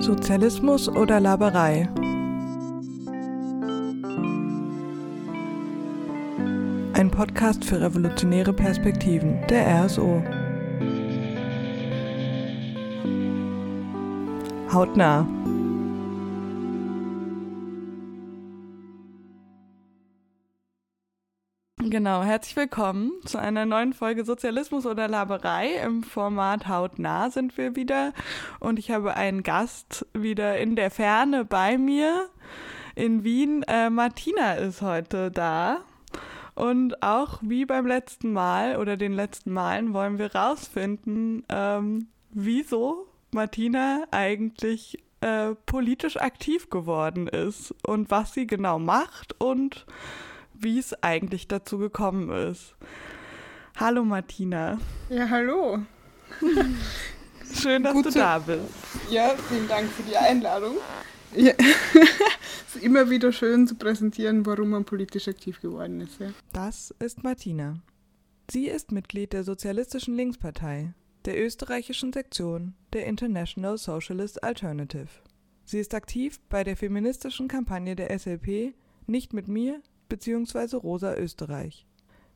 Sozialismus 0.00 0.88
oder 0.88 1.20
Laberei? 1.20 1.88
Ein 6.94 7.10
Podcast 7.10 7.64
für 7.64 7.80
revolutionäre 7.80 8.52
Perspektiven, 8.52 9.38
der 9.48 9.84
RSO. 9.84 10.22
Hautnah. 14.72 15.37
Genau, 21.90 22.22
herzlich 22.22 22.54
willkommen 22.54 23.12
zu 23.24 23.38
einer 23.38 23.64
neuen 23.64 23.94
Folge 23.94 24.22
Sozialismus 24.22 24.84
oder 24.84 25.08
Laberei. 25.08 25.76
Im 25.82 26.02
Format 26.02 26.68
Hautnah 26.68 27.30
sind 27.30 27.56
wir 27.56 27.76
wieder 27.76 28.12
und 28.60 28.78
ich 28.78 28.90
habe 28.90 29.14
einen 29.14 29.42
Gast 29.42 30.04
wieder 30.12 30.58
in 30.58 30.76
der 30.76 30.90
Ferne 30.90 31.46
bei 31.46 31.78
mir 31.78 32.28
in 32.94 33.24
Wien. 33.24 33.62
Äh, 33.62 33.88
Martina 33.88 34.56
ist 34.56 34.82
heute 34.82 35.30
da. 35.30 35.78
Und 36.54 37.02
auch 37.02 37.38
wie 37.40 37.64
beim 37.64 37.86
letzten 37.86 38.34
Mal 38.34 38.76
oder 38.76 38.98
den 38.98 39.14
letzten 39.14 39.50
Malen 39.50 39.94
wollen 39.94 40.18
wir 40.18 40.34
rausfinden, 40.34 41.44
ähm, 41.48 42.08
wieso 42.32 43.06
Martina 43.30 44.04
eigentlich 44.10 45.02
äh, 45.22 45.54
politisch 45.64 46.18
aktiv 46.18 46.68
geworden 46.68 47.28
ist 47.28 47.74
und 47.86 48.10
was 48.10 48.34
sie 48.34 48.46
genau 48.46 48.78
macht 48.78 49.40
und 49.40 49.86
wie 50.60 50.78
es 50.78 50.94
eigentlich 51.02 51.48
dazu 51.48 51.78
gekommen 51.78 52.30
ist. 52.30 52.74
Hallo 53.76 54.04
Martina. 54.04 54.78
Ja, 55.08 55.28
hallo. 55.28 55.78
Schön, 57.54 57.82
dass 57.82 57.92
Gute. 57.92 58.10
du 58.10 58.18
da 58.18 58.38
bist. 58.38 58.62
Ja, 59.10 59.34
vielen 59.48 59.68
Dank 59.68 59.88
für 59.90 60.02
die 60.02 60.16
Einladung. 60.16 60.76
Ja. 61.34 61.52
es 62.66 62.76
ist 62.76 62.82
immer 62.82 63.08
wieder 63.08 63.32
schön 63.32 63.66
zu 63.66 63.74
präsentieren, 63.74 64.44
warum 64.44 64.70
man 64.70 64.84
politisch 64.84 65.28
aktiv 65.28 65.60
geworden 65.60 66.00
ist. 66.00 66.20
Ja. 66.20 66.32
Das 66.52 66.94
ist 66.98 67.22
Martina. 67.22 67.80
Sie 68.50 68.66
ist 68.66 68.92
Mitglied 68.92 69.32
der 69.32 69.44
Sozialistischen 69.44 70.14
Linkspartei, 70.14 70.94
der 71.24 71.42
österreichischen 71.42 72.12
Sektion 72.12 72.74
der 72.92 73.06
International 73.06 73.78
Socialist 73.78 74.42
Alternative. 74.42 75.08
Sie 75.64 75.78
ist 75.78 75.94
aktiv 75.94 76.40
bei 76.48 76.64
der 76.64 76.76
feministischen 76.76 77.46
Kampagne 77.48 77.94
der 77.94 78.18
SLP 78.18 78.74
Nicht 79.06 79.32
mit 79.34 79.48
mir, 79.48 79.82
bzw. 80.08 80.76
Rosa 80.76 81.14
Österreich. 81.14 81.86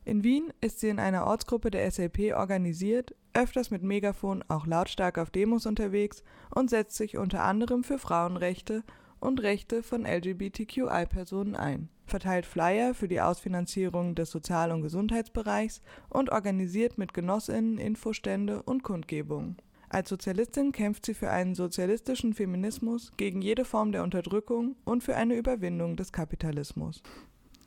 In 0.04 0.24
Wien 0.24 0.52
ist 0.60 0.80
sie 0.80 0.88
in 0.88 0.98
einer 0.98 1.26
Ortsgruppe 1.26 1.70
der 1.70 1.88
SLP 1.88 2.34
organisiert, 2.34 3.14
öfters 3.34 3.70
mit 3.70 3.82
Megafon 3.82 4.42
auch 4.48 4.66
lautstark 4.66 5.16
auf 5.18 5.30
Demos 5.30 5.64
unterwegs 5.64 6.24
und 6.54 6.70
setzt 6.70 6.96
sich 6.96 7.16
unter 7.16 7.44
anderem 7.44 7.84
für 7.84 7.98
Frauenrechte 7.98 8.82
und 9.20 9.40
Rechte 9.40 9.84
von 9.84 10.04
LGBTQI-Personen 10.04 11.54
ein, 11.54 11.88
verteilt 12.04 12.46
Flyer 12.46 12.94
für 12.94 13.06
die 13.06 13.20
Ausfinanzierung 13.20 14.16
des 14.16 14.30
Sozial- 14.32 14.72
und 14.72 14.82
Gesundheitsbereichs 14.82 15.80
und 16.10 16.30
organisiert 16.30 16.98
mit 16.98 17.14
Genossinnen 17.14 17.78
Infostände 17.78 18.62
und 18.64 18.82
Kundgebungen. 18.82 19.56
Als 19.88 20.08
Sozialistin 20.08 20.72
kämpft 20.72 21.06
sie 21.06 21.14
für 21.14 21.30
einen 21.30 21.54
sozialistischen 21.54 22.32
Feminismus 22.34 23.12
gegen 23.16 23.42
jede 23.42 23.64
Form 23.64 23.92
der 23.92 24.02
Unterdrückung 24.02 24.74
und 24.84 25.04
für 25.04 25.14
eine 25.16 25.36
Überwindung 25.36 25.96
des 25.96 26.12
Kapitalismus. 26.12 27.02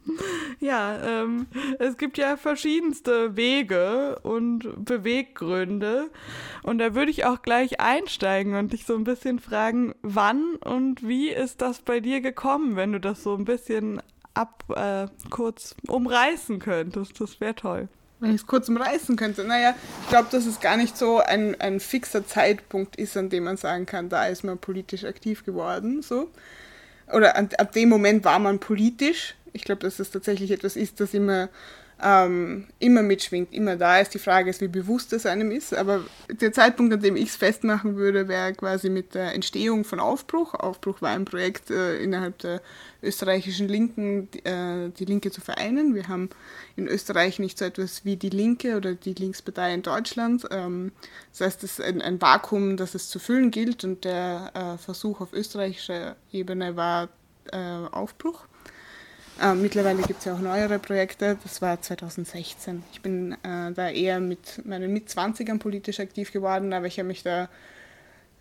Ja, 0.59 0.97
ähm, 1.03 1.47
es 1.79 1.97
gibt 1.97 2.17
ja 2.17 2.37
verschiedenste 2.37 3.35
Wege 3.35 4.19
und 4.23 4.85
Beweggründe. 4.85 6.09
Und 6.63 6.77
da 6.79 6.95
würde 6.95 7.11
ich 7.11 7.25
auch 7.25 7.41
gleich 7.41 7.79
einsteigen 7.79 8.55
und 8.55 8.73
dich 8.73 8.85
so 8.85 8.95
ein 8.95 9.03
bisschen 9.03 9.39
fragen, 9.39 9.93
wann 10.01 10.55
und 10.55 11.07
wie 11.07 11.29
ist 11.29 11.61
das 11.61 11.79
bei 11.79 11.99
dir 11.99 12.21
gekommen, 12.21 12.75
wenn 12.75 12.93
du 12.93 12.99
das 12.99 13.21
so 13.21 13.35
ein 13.35 13.45
bisschen 13.45 14.01
ab 14.33 14.63
äh, 14.75 15.07
kurz 15.29 15.75
umreißen 15.87 16.59
könntest. 16.59 17.19
Das 17.19 17.39
wäre 17.39 17.55
toll. 17.55 17.87
Wenn 18.19 18.29
ich 18.29 18.41
es 18.41 18.47
kurz 18.47 18.69
umreißen 18.69 19.17
könnte. 19.17 19.43
Naja, 19.43 19.75
ich 20.03 20.09
glaube, 20.09 20.29
dass 20.31 20.45
es 20.45 20.61
gar 20.61 20.77
nicht 20.77 20.97
so 20.97 21.19
ein, 21.19 21.59
ein 21.59 21.79
fixer 21.79 22.25
Zeitpunkt 22.25 22.95
ist, 22.95 23.17
an 23.17 23.29
dem 23.29 23.43
man 23.43 23.57
sagen 23.57 23.85
kann, 23.85 24.09
da 24.09 24.25
ist 24.25 24.43
man 24.43 24.57
politisch 24.57 25.03
aktiv 25.03 25.43
geworden. 25.43 26.01
So. 26.01 26.29
Oder 27.11 27.35
an, 27.35 27.49
ab 27.57 27.73
dem 27.73 27.89
Moment 27.89 28.23
war 28.23 28.39
man 28.39 28.59
politisch 28.59 29.35
ich 29.55 29.63
glaube, 29.63 29.81
dass 29.81 29.97
das 29.97 30.11
tatsächlich 30.11 30.51
etwas 30.51 30.75
ist, 30.75 30.99
das 30.99 31.13
immer, 31.13 31.49
ähm, 32.03 32.67
immer 32.79 33.01
mitschwingt, 33.01 33.53
immer 33.53 33.77
da 33.77 33.99
ist. 33.99 34.13
Die 34.13 34.19
Frage 34.19 34.49
ist, 34.49 34.59
wie 34.59 34.67
bewusst 34.67 35.13
es 35.13 35.25
einem 35.25 35.49
ist. 35.49 35.73
Aber 35.73 36.03
der 36.29 36.51
Zeitpunkt, 36.51 36.93
an 36.93 36.99
dem 36.99 37.15
ich 37.15 37.29
es 37.29 37.35
festmachen 37.37 37.95
würde, 37.95 38.27
wäre 38.27 38.53
quasi 38.53 38.89
mit 38.89 39.15
der 39.15 39.33
Entstehung 39.33 39.85
von 39.85 40.01
Aufbruch. 40.01 40.53
Aufbruch 40.55 41.01
war 41.01 41.11
ein 41.11 41.23
Projekt 41.23 41.71
äh, 41.71 41.97
innerhalb 42.03 42.37
der 42.39 42.61
österreichischen 43.01 43.69
Linken, 43.69 44.29
die, 44.31 44.45
äh, 44.45 44.89
die 44.89 45.05
Linke 45.05 45.31
zu 45.31 45.39
vereinen. 45.39 45.95
Wir 45.95 46.09
haben 46.09 46.29
in 46.75 46.87
Österreich 46.87 47.39
nicht 47.39 47.57
so 47.57 47.63
etwas 47.63 48.03
wie 48.03 48.17
die 48.17 48.29
Linke 48.29 48.75
oder 48.75 48.93
die 48.93 49.13
Linkspartei 49.13 49.73
in 49.73 49.83
Deutschland. 49.83 50.45
Ähm, 50.51 50.91
das 51.31 51.47
heißt, 51.47 51.63
es 51.63 51.79
ist 51.79 51.81
ein, 51.81 52.01
ein, 52.01 52.21
Vakuum, 52.21 52.75
das 52.75 52.93
es 52.93 53.07
zu 53.07 53.19
füllen 53.19 53.51
gilt. 53.51 53.85
Und 53.85 54.03
der 54.03 54.51
äh, 54.53 54.77
Versuch 54.77 55.21
auf 55.21 55.31
österreichischer 55.31 56.17
Ebene 56.33 56.75
war 56.75 57.07
äh, 57.51 57.57
Aufbruch. 57.91 58.47
Äh, 59.41 59.53
mittlerweile 59.53 60.01
gibt 60.01 60.19
es 60.19 60.25
ja 60.25 60.33
auch 60.33 60.39
neuere 60.39 60.79
Projekte. 60.79 61.37
Das 61.43 61.61
war 61.61 61.81
2016. 61.81 62.83
Ich 62.93 63.01
bin 63.01 63.33
äh, 63.43 63.71
da 63.73 63.89
eher 63.89 64.19
mit 64.19 64.65
meinen 64.65 64.93
Mitzwanzigern 64.93 65.59
politisch 65.59 65.99
aktiv 65.99 66.31
geworden, 66.31 66.73
aber 66.73 66.87
ich 66.87 66.97
habe 66.99 67.07
mich 67.07 67.23
da 67.23 67.49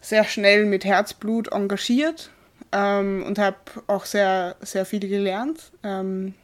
sehr 0.01 0.25
schnell 0.25 0.67
mit 0.67 0.85
Herzblut 0.85 1.51
engagiert 1.53 2.31
ähm, 2.73 3.25
und 3.27 3.39
habe 3.39 3.57
auch 3.87 4.05
sehr, 4.05 4.57
sehr 4.61 4.85
viel 4.85 5.01
gelernt. 5.01 5.73
Ähm, 5.83 6.35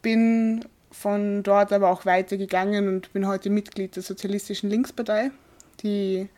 bin 0.00 0.64
von 0.90 1.42
dort 1.42 1.72
aber 1.72 1.90
auch 1.90 2.06
weitergegangen 2.06 2.88
und 2.88 3.12
bin 3.12 3.26
heute 3.26 3.50
Mitglied 3.50 3.96
der 3.96 4.02
Sozialistischen 4.02 4.70
Linkspartei, 4.70 5.30
die 5.82 6.28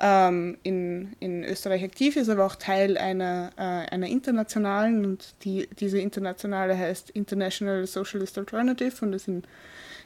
ähm, 0.00 0.56
in, 0.62 1.14
in 1.20 1.44
Österreich 1.44 1.84
aktiv 1.84 2.16
ist, 2.16 2.30
aber 2.30 2.46
auch 2.46 2.56
Teil 2.56 2.96
einer, 2.96 3.50
äh, 3.56 3.62
einer 3.62 4.06
internationalen 4.06 5.04
und 5.04 5.34
die, 5.44 5.68
diese 5.78 5.98
internationale 5.98 6.76
heißt 6.76 7.10
International 7.10 7.86
Socialist 7.86 8.38
Alternative 8.38 9.04
und 9.04 9.12
ist 9.12 9.28
in, 9.28 9.42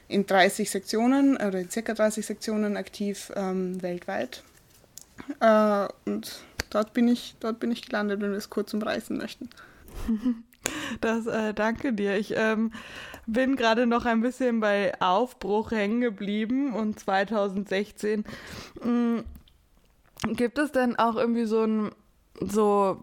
in 0.09 0.25
30 0.25 0.69
Sektionen 0.69 1.37
oder 1.37 1.59
in 1.59 1.69
ca. 1.69 1.93
30 1.93 2.25
Sektionen 2.25 2.75
aktiv 2.75 3.31
ähm, 3.35 3.81
weltweit. 3.81 4.43
Äh, 5.39 5.87
und 6.05 6.41
dort 6.69 6.93
bin, 6.93 7.07
ich, 7.07 7.35
dort 7.39 7.59
bin 7.59 7.71
ich 7.71 7.85
gelandet, 7.85 8.21
wenn 8.21 8.31
wir 8.31 8.37
es 8.37 8.49
kurz 8.49 8.73
umreißen 8.73 9.17
möchten. 9.17 9.49
Das 10.99 11.27
äh, 11.27 11.53
danke 11.53 11.93
dir. 11.93 12.17
Ich 12.17 12.33
ähm, 12.35 12.71
bin 13.27 13.55
gerade 13.55 13.85
noch 13.85 14.05
ein 14.05 14.21
bisschen 14.21 14.61
bei 14.61 14.99
Aufbruch 14.99 15.69
hängen 15.69 16.01
geblieben 16.01 16.73
und 16.73 16.99
2016 16.99 18.25
mh, 18.83 18.91
mm, 18.91 19.23
Gibt 20.23 20.57
es 20.57 20.71
denn 20.71 20.97
auch 20.97 21.15
irgendwie 21.15 21.45
so 21.45 21.63
ein 21.63 21.91
so 22.39 22.99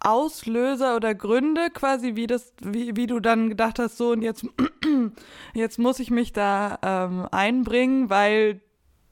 Auslöser 0.00 0.96
oder 0.96 1.14
Gründe 1.14 1.70
quasi, 1.70 2.16
wie 2.16 2.26
das, 2.26 2.52
wie, 2.62 2.96
wie 2.96 3.06
du 3.06 3.20
dann 3.20 3.50
gedacht 3.50 3.78
hast, 3.78 3.98
so 3.98 4.10
und 4.12 4.22
jetzt, 4.22 4.46
jetzt 5.54 5.78
muss 5.78 6.00
ich 6.00 6.10
mich 6.10 6.32
da 6.32 6.78
ähm, 6.82 7.28
einbringen, 7.30 8.08
weil 8.08 8.60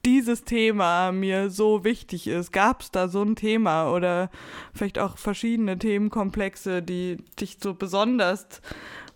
dieses 0.05 0.45
Thema 0.45 1.11
mir 1.11 1.49
so 1.49 1.83
wichtig 1.83 2.27
ist. 2.27 2.51
Gab 2.51 2.81
es 2.81 2.91
da 2.91 3.07
so 3.07 3.21
ein 3.21 3.35
Thema 3.35 3.91
oder 3.93 4.29
vielleicht 4.73 4.97
auch 4.97 5.17
verschiedene 5.17 5.77
Themenkomplexe, 5.77 6.81
die 6.81 7.17
dich 7.39 7.57
so 7.61 7.73
besonders 7.73 8.47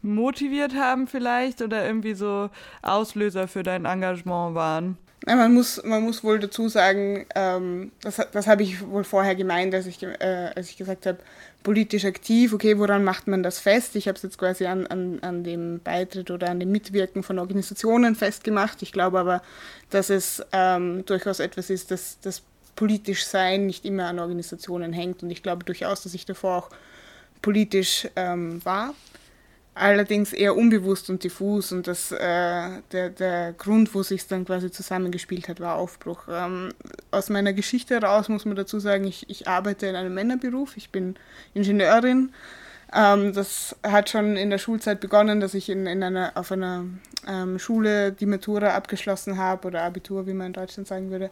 motiviert 0.02 0.76
haben 0.76 1.08
vielleicht 1.08 1.62
oder 1.62 1.86
irgendwie 1.86 2.14
so 2.14 2.50
Auslöser 2.82 3.48
für 3.48 3.64
dein 3.64 3.86
Engagement 3.86 4.56
waren? 4.56 4.98
Man, 5.26 5.54
muss, 5.54 5.82
man 5.84 6.04
muss 6.04 6.24
wohl 6.24 6.40
dazu 6.40 6.68
sagen, 6.68 7.26
ähm, 7.34 7.92
das, 8.02 8.20
das 8.32 8.48
habe 8.48 8.64
ich 8.64 8.86
wohl 8.86 9.06
vorher 9.06 9.36
gemeint, 9.36 9.74
als 9.74 9.86
ich, 9.86 10.04
äh, 10.04 10.52
als 10.54 10.70
ich 10.70 10.78
gesagt 10.78 11.06
habe, 11.06 11.20
politisch 11.64 12.04
aktiv, 12.04 12.52
okay, 12.52 12.78
woran 12.78 13.06
macht 13.06 13.28
man 13.28 13.42
das 13.42 13.60
fest? 13.60 13.96
Ich 13.96 14.10
habe 14.10 14.18
es 14.18 14.24
jetzt 14.24 14.38
quasi 14.38 14.66
an, 14.66 14.86
an, 14.88 15.20
an 15.22 15.46
dem 15.46 15.80
Beitritt 15.80 16.30
oder 16.30 16.50
an 16.50 16.60
dem 16.60 16.72
Mitwirken 16.72 17.24
von 17.24 17.40
Organisationen 17.40 18.16
festgemacht. 18.16 18.82
Ich 18.82 18.92
glaube 18.92 19.18
aber, 19.18 19.42
dass 19.90 20.10
es 20.10 20.44
ähm, 20.52 21.06
durchaus 21.06 21.40
etwas 21.40 21.70
ist, 21.70 21.92
dass 21.92 22.20
das 22.20 22.42
politisch 22.76 23.26
Sein 23.26 23.66
nicht 23.66 23.86
immer 23.86 24.08
an 24.08 24.20
Organisationen 24.20 24.92
hängt. 24.92 25.24
Und 25.24 25.30
ich 25.30 25.42
glaube 25.42 25.64
durchaus, 25.64 26.04
dass 26.04 26.14
ich 26.14 26.26
davor 26.26 26.58
auch 26.58 26.70
politisch 27.42 28.10
ähm, 28.18 28.64
war 28.66 28.94
allerdings 29.76 30.34
eher 30.34 30.56
unbewusst 30.56 31.10
und 31.10 31.24
diffus 31.24 31.72
und 31.72 31.88
das, 31.88 32.12
äh, 32.12 32.70
der, 32.92 33.10
der 33.10 33.54
Grund, 33.54 33.94
wo 33.96 34.04
sich 34.04 34.28
dann 34.28 34.46
quasi 34.46 34.70
zusammengespielt 34.72 35.48
hat, 35.48 35.60
war 35.60 35.76
Aufbruch. 35.76 36.28
Ähm, 36.30 36.70
aus 37.12 37.30
meiner 37.30 37.54
Geschichte 37.54 37.96
heraus 37.96 38.30
muss 38.30 38.46
man 38.46 38.56
dazu 38.56 38.80
sagen, 38.80 39.06
ich, 39.06 39.30
ich 39.30 39.48
arbeite 39.48 39.88
in 39.88 39.96
einem 39.96 40.14
Männerberuf, 40.14 40.78
ich 40.78 40.90
bin 40.92 41.16
Ingenieurin 41.54 42.32
Ähm, 42.96 43.34
das 43.34 43.76
hat 43.82 44.10
schon 44.10 44.38
in 44.38 44.50
der 44.50 44.60
Schulzeit 44.60 45.00
begonnen, 45.00 45.40
dass 45.40 45.56
ich 45.56 45.70
in, 45.70 45.88
in 45.88 46.04
einer, 46.04 46.34
auf 46.36 46.52
einer 46.52 46.86
ähm, 47.28 47.58
Schule 47.58 48.12
die 48.12 48.28
Matura 48.28 48.76
abgeschlossen 48.76 49.38
habe 49.38 49.68
oder 49.68 49.82
Abitur, 49.82 50.28
wie 50.28 50.34
man 50.34 50.48
in 50.48 50.54
Deutschland 50.54 50.88
sagen 50.88 51.10
würde, 51.10 51.32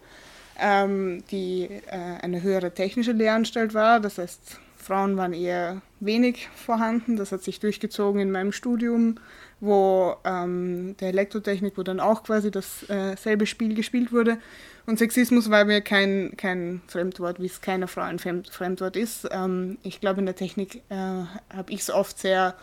ähm, 0.59 1.23
die 1.29 1.69
äh, 1.87 2.21
eine 2.21 2.41
höhere 2.41 2.71
technische 2.73 3.11
Lehranstalt 3.11 3.73
war. 3.73 3.99
Das 3.99 4.17
heißt, 4.17 4.59
Frauen 4.81 5.17
waren 5.17 5.33
eher 5.33 5.81
wenig 5.99 6.49
vorhanden. 6.55 7.15
Das 7.15 7.31
hat 7.31 7.43
sich 7.43 7.59
durchgezogen 7.59 8.21
in 8.21 8.31
meinem 8.31 8.51
Studium, 8.51 9.15
wo 9.59 10.15
ähm, 10.25 10.95
der 10.99 11.09
Elektrotechnik, 11.09 11.77
wo 11.77 11.83
dann 11.83 11.99
auch 11.99 12.23
quasi 12.23 12.51
dasselbe 12.51 13.43
äh, 13.43 13.47
Spiel 13.47 13.75
gespielt 13.75 14.11
wurde. 14.11 14.37
Und 14.85 14.97
Sexismus 14.97 15.49
war 15.49 15.65
mir 15.65 15.81
kein, 15.81 16.33
kein 16.37 16.81
Fremdwort, 16.87 17.39
wie 17.39 17.45
es 17.45 17.61
keiner 17.61 17.87
Frau 17.87 18.01
ein 18.01 18.19
Fremdwort 18.19 18.95
ist. 18.95 19.27
Ähm, 19.31 19.77
ich 19.83 20.01
glaube, 20.01 20.19
in 20.19 20.25
der 20.25 20.35
Technik 20.35 20.81
äh, 20.89 20.95
habe 20.95 21.69
ich 21.69 21.81
es 21.81 21.91
oft 21.91 22.17
sehr 22.19 22.55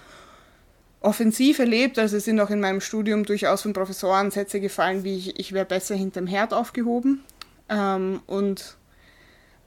offensiv 1.01 1.61
erlebt. 1.61 1.99
Also 1.99 2.17
es 2.17 2.25
sind 2.25 2.41
auch 2.41 2.51
in 2.51 2.61
meinem 2.61 2.81
Studium 2.81 3.25
durchaus 3.25 3.63
von 3.63 3.73
Professoren 3.73 4.31
Sätze 4.31 4.61
gefallen, 4.61 5.05
wie 5.05 5.17
ich, 5.17 5.39
ich 5.39 5.53
wäre 5.53 5.65
besser 5.65 5.95
hinterm 5.95 6.27
Herd 6.27 6.53
aufgehoben. 6.53 7.23
Ähm, 7.69 8.21
und 8.27 8.77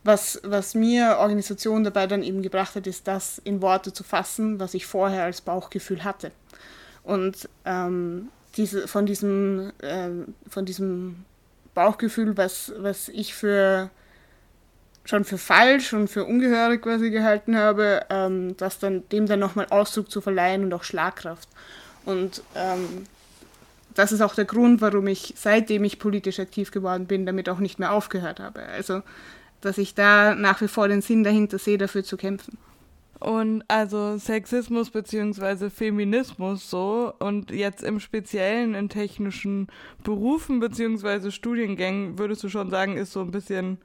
was, 0.03 0.39
was 0.43 0.73
mir 0.73 1.17
Organisation 1.19 1.83
dabei 1.83 2.07
dann 2.07 2.23
eben 2.23 2.41
gebracht 2.41 2.75
hat, 2.75 2.87
ist 2.87 3.07
das 3.07 3.39
in 3.43 3.61
Worte 3.61 3.93
zu 3.93 4.03
fassen, 4.03 4.59
was 4.59 4.73
ich 4.73 4.85
vorher 4.85 5.23
als 5.23 5.41
Bauchgefühl 5.41 6.03
hatte. 6.03 6.31
Und 7.03 7.47
ähm, 7.65 8.29
diese, 8.57 8.87
von, 8.87 9.05
diesem, 9.05 9.71
äh, 9.79 10.09
von 10.49 10.65
diesem 10.65 11.25
Bauchgefühl, 11.73 12.35
was, 12.37 12.73
was 12.77 13.09
ich 13.09 13.33
für 13.33 13.89
schon 15.03 15.25
für 15.25 15.37
falsch 15.37 15.93
und 15.93 16.09
für 16.09 16.25
ungehörig 16.25 16.83
quasi 16.83 17.09
gehalten 17.09 17.57
habe, 17.57 18.05
ähm, 18.09 18.55
das 18.57 18.77
dann, 18.77 19.07
dem 19.09 19.25
dann 19.25 19.39
nochmal 19.39 19.67
Ausdruck 19.69 20.11
zu 20.11 20.21
verleihen 20.21 20.63
und 20.63 20.73
auch 20.73 20.83
Schlagkraft. 20.83 21.49
Und 22.05 22.43
ähm, 22.55 23.07
das 23.95 24.11
ist 24.11 24.21
auch 24.21 24.35
der 24.35 24.45
Grund, 24.45 24.79
warum 24.81 25.07
ich, 25.07 25.33
seitdem 25.37 25.83
ich 25.83 25.99
politisch 25.99 26.39
aktiv 26.39 26.71
geworden 26.71 27.07
bin, 27.07 27.25
damit 27.25 27.49
auch 27.49 27.59
nicht 27.59 27.79
mehr 27.79 27.91
aufgehört 27.91 28.39
habe. 28.39 28.61
Also, 28.63 29.01
dass 29.61 29.77
ich 29.77 29.95
da 29.95 30.35
nach 30.35 30.61
wie 30.61 30.67
vor 30.67 30.87
den 30.87 31.01
Sinn 31.01 31.23
dahinter 31.23 31.57
sehe, 31.57 31.77
dafür 31.77 32.03
zu 32.03 32.17
kämpfen. 32.17 32.57
Und 33.21 33.63
also 33.67 34.17
Sexismus 34.17 34.89
beziehungsweise 34.89 35.69
Feminismus 35.69 36.67
so 36.71 37.13
und 37.19 37.51
jetzt 37.51 37.83
im 37.83 37.99
Speziellen 37.99 38.73
in 38.73 38.89
technischen 38.89 39.67
Berufen 40.03 40.59
beziehungsweise 40.59 41.31
Studiengängen 41.31 42.17
würdest 42.17 42.43
du 42.43 42.49
schon 42.49 42.71
sagen, 42.71 42.97
ist 42.97 43.13
so 43.13 43.21
ein 43.21 43.29
bisschen 43.29 43.77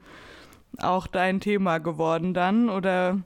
auch 0.79 1.05
dein 1.05 1.39
Thema 1.39 1.77
geworden 1.77 2.33
dann 2.33 2.67
oder 2.67 3.19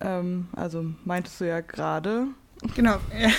ähm, 0.00 0.46
also 0.52 0.84
meintest 1.04 1.40
du 1.40 1.48
ja 1.48 1.60
gerade. 1.60 2.28
Genau, 2.76 2.96
ja. 3.18 3.30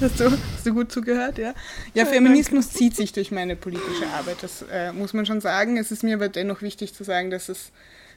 hast, 0.00 0.18
du, 0.18 0.30
hast 0.60 0.66
du 0.66 0.74
gut 0.74 0.92
zugehört, 0.92 1.38
ja. 1.38 1.54
Ja, 1.94 2.04
Feminismus 2.04 2.70
zieht 2.70 2.94
sich 2.94 3.12
durch 3.14 3.30
meine 3.30 3.56
politische 3.56 4.06
Arbeit, 4.14 4.42
das 4.42 4.62
äh, 4.70 4.92
muss 4.92 5.14
man 5.14 5.24
schon 5.24 5.40
sagen. 5.40 5.78
Es 5.78 5.90
ist 5.90 6.02
mir 6.02 6.14
aber 6.14 6.28
dennoch 6.28 6.60
wichtig 6.60 6.92
zu 6.92 7.02
sagen, 7.02 7.30
dass 7.30 7.48
es, 7.48 7.72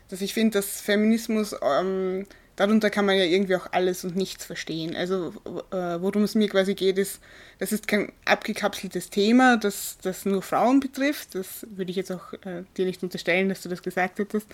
dass 0.10 0.20
ich 0.20 0.34
finde, 0.34 0.60
dass 0.60 0.82
Feminismus 0.82 1.56
ähm, 1.62 2.26
darunter 2.56 2.90
kann 2.90 3.06
man 3.06 3.18
ja 3.18 3.24
irgendwie 3.24 3.56
auch 3.56 3.68
alles 3.72 4.04
und 4.04 4.16
nichts 4.16 4.46
verstehen. 4.46 4.96
Also 4.96 5.34
äh, 5.72 6.02
worum 6.02 6.24
es 6.24 6.36
mir 6.36 6.48
quasi 6.48 6.76
geht, 6.76 6.98
ist, 6.98 7.20
das 7.60 7.72
ist 7.72 7.88
kein 7.88 8.12
abgekapseltes 8.26 9.10
Thema, 9.10 9.58
das, 9.58 9.98
das 10.02 10.26
nur 10.26 10.42
Frauen 10.42 10.80
betrifft. 10.80 11.36
Das 11.36 11.66
würde 11.70 11.92
ich 11.92 11.98
jetzt 11.98 12.12
auch 12.12 12.34
äh, 12.46 12.64
dir 12.78 12.86
nicht 12.86 13.02
unterstellen, 13.02 13.50
dass 13.50 13.62
du 13.62 13.70
das 13.70 13.82
gesagt 13.82 14.20
hättest, 14.20 14.48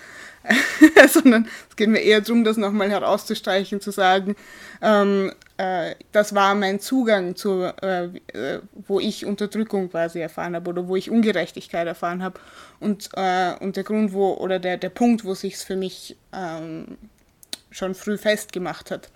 sondern 1.09 1.47
es 1.69 1.75
geht 1.75 1.89
mir 1.89 2.01
eher 2.01 2.21
darum, 2.21 2.43
das 2.43 2.57
nochmal 2.57 2.89
herauszustreichen, 2.89 3.81
zu 3.81 3.91
sagen, 3.91 4.35
ähm, 4.81 5.33
äh, 5.57 5.95
das 6.13 6.33
war 6.33 6.55
mein 6.55 6.79
Zugang 6.79 7.35
zu, 7.35 7.63
äh, 7.81 8.05
äh, 8.05 8.61
wo 8.87 9.01
ich 9.01 9.25
Unterdrückung 9.25 9.89
quasi 9.89 10.19
erfahren 10.19 10.55
habe 10.55 10.69
oder 10.69 10.87
wo 10.87 10.95
ich 10.95 11.11
Ungerechtigkeit 11.11 11.85
erfahren 11.85 12.23
habe 12.23 12.39
und, 12.79 13.09
äh, 13.13 13.55
und 13.59 13.75
der 13.75 13.83
Grund, 13.83 14.13
wo 14.13 14.33
oder 14.35 14.59
der, 14.59 14.77
der 14.77 14.89
Punkt, 14.89 15.25
wo 15.25 15.33
sich 15.33 15.55
es 15.55 15.63
für 15.63 15.75
mich 15.75 16.15
ähm, 16.31 16.97
schon 17.71 17.95
früh 17.95 18.17
festgemacht 18.17 18.91
hat. 18.91 19.09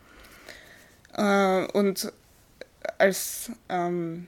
Äh, 1.15 1.65
und 1.71 2.11
als, 2.97 3.51
ähm, 3.69 4.27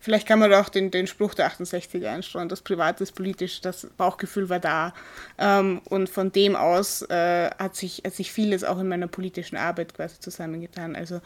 vielleicht 0.00 0.26
kann 0.26 0.38
man 0.38 0.52
auch 0.54 0.68
den, 0.68 0.90
den 0.90 1.06
Spruch 1.06 1.34
der 1.34 1.46
68 1.46 2.06
einstreuen, 2.06 2.48
das 2.48 2.62
Privat 2.62 3.00
ist 3.00 3.12
politisch, 3.12 3.60
das 3.60 3.86
Bauchgefühl 3.96 4.48
war 4.48 4.60
da. 4.60 4.94
Ähm, 5.38 5.80
und 5.84 6.08
von 6.08 6.32
dem 6.32 6.56
aus 6.56 7.02
äh, 7.02 7.50
hat, 7.58 7.76
sich, 7.76 8.02
hat 8.04 8.14
sich 8.14 8.32
vieles 8.32 8.64
auch 8.64 8.78
in 8.78 8.88
meiner 8.88 9.08
politischen 9.08 9.56
Arbeit 9.56 9.94
quasi 9.94 10.20
zusammengetan. 10.20 10.96
Also 10.96 11.20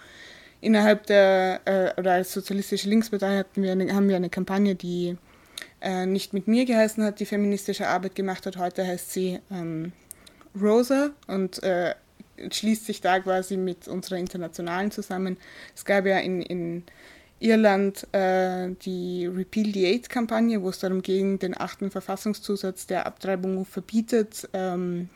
innerhalb 0.61 1.07
der, 1.07 1.61
äh, 1.65 2.01
oder 2.01 2.13
als 2.13 2.33
Sozialistische 2.33 2.89
Linkspartei 2.89 3.39
hatten 3.39 3.63
wir 3.63 3.73
eine, 3.73 3.93
haben 3.95 4.09
wir 4.09 4.17
eine 4.17 4.31
Kampagne, 4.31 4.75
die 4.75 5.17
äh, 5.81 6.07
nicht 6.07 6.33
mit 6.33 6.49
mir 6.49 6.65
geheißen 6.65 7.05
hat, 7.05 7.21
die 7.21 7.27
feministische 7.27 7.89
Arbeit 7.89 8.15
gemacht 8.15 8.47
hat. 8.47 8.57
Heute 8.57 8.87
heißt 8.87 9.13
sie 9.13 9.41
ähm, 9.51 9.93
Rosa 10.61 11.11
und 11.27 11.63
äh, 11.63 11.95
schließt 12.51 12.87
sich 12.87 13.01
da 13.01 13.21
quasi 13.21 13.57
mit 13.57 13.89
unserer 13.89 14.17
Internationalen 14.17 14.91
zusammen. 14.91 15.37
Es 15.75 15.85
gab 15.85 16.07
ja 16.07 16.19
in, 16.19 16.43
in 16.43 16.85
Irland 17.41 18.07
äh, 18.13 18.71
die 18.85 19.27
Repeal 19.27 19.73
the 19.73 19.87
Aid-Kampagne, 19.87 20.63
wo 20.63 20.71
es 20.71 20.79
darum 20.79 21.03
ging, 21.03 21.39
den 21.39 21.59
achten 21.59 21.91
Verfassungszusatz, 21.91 22.87
der 22.87 23.07
Abtreibung 23.07 23.65
verbietet, 23.65 24.49
ähm, 24.53 25.09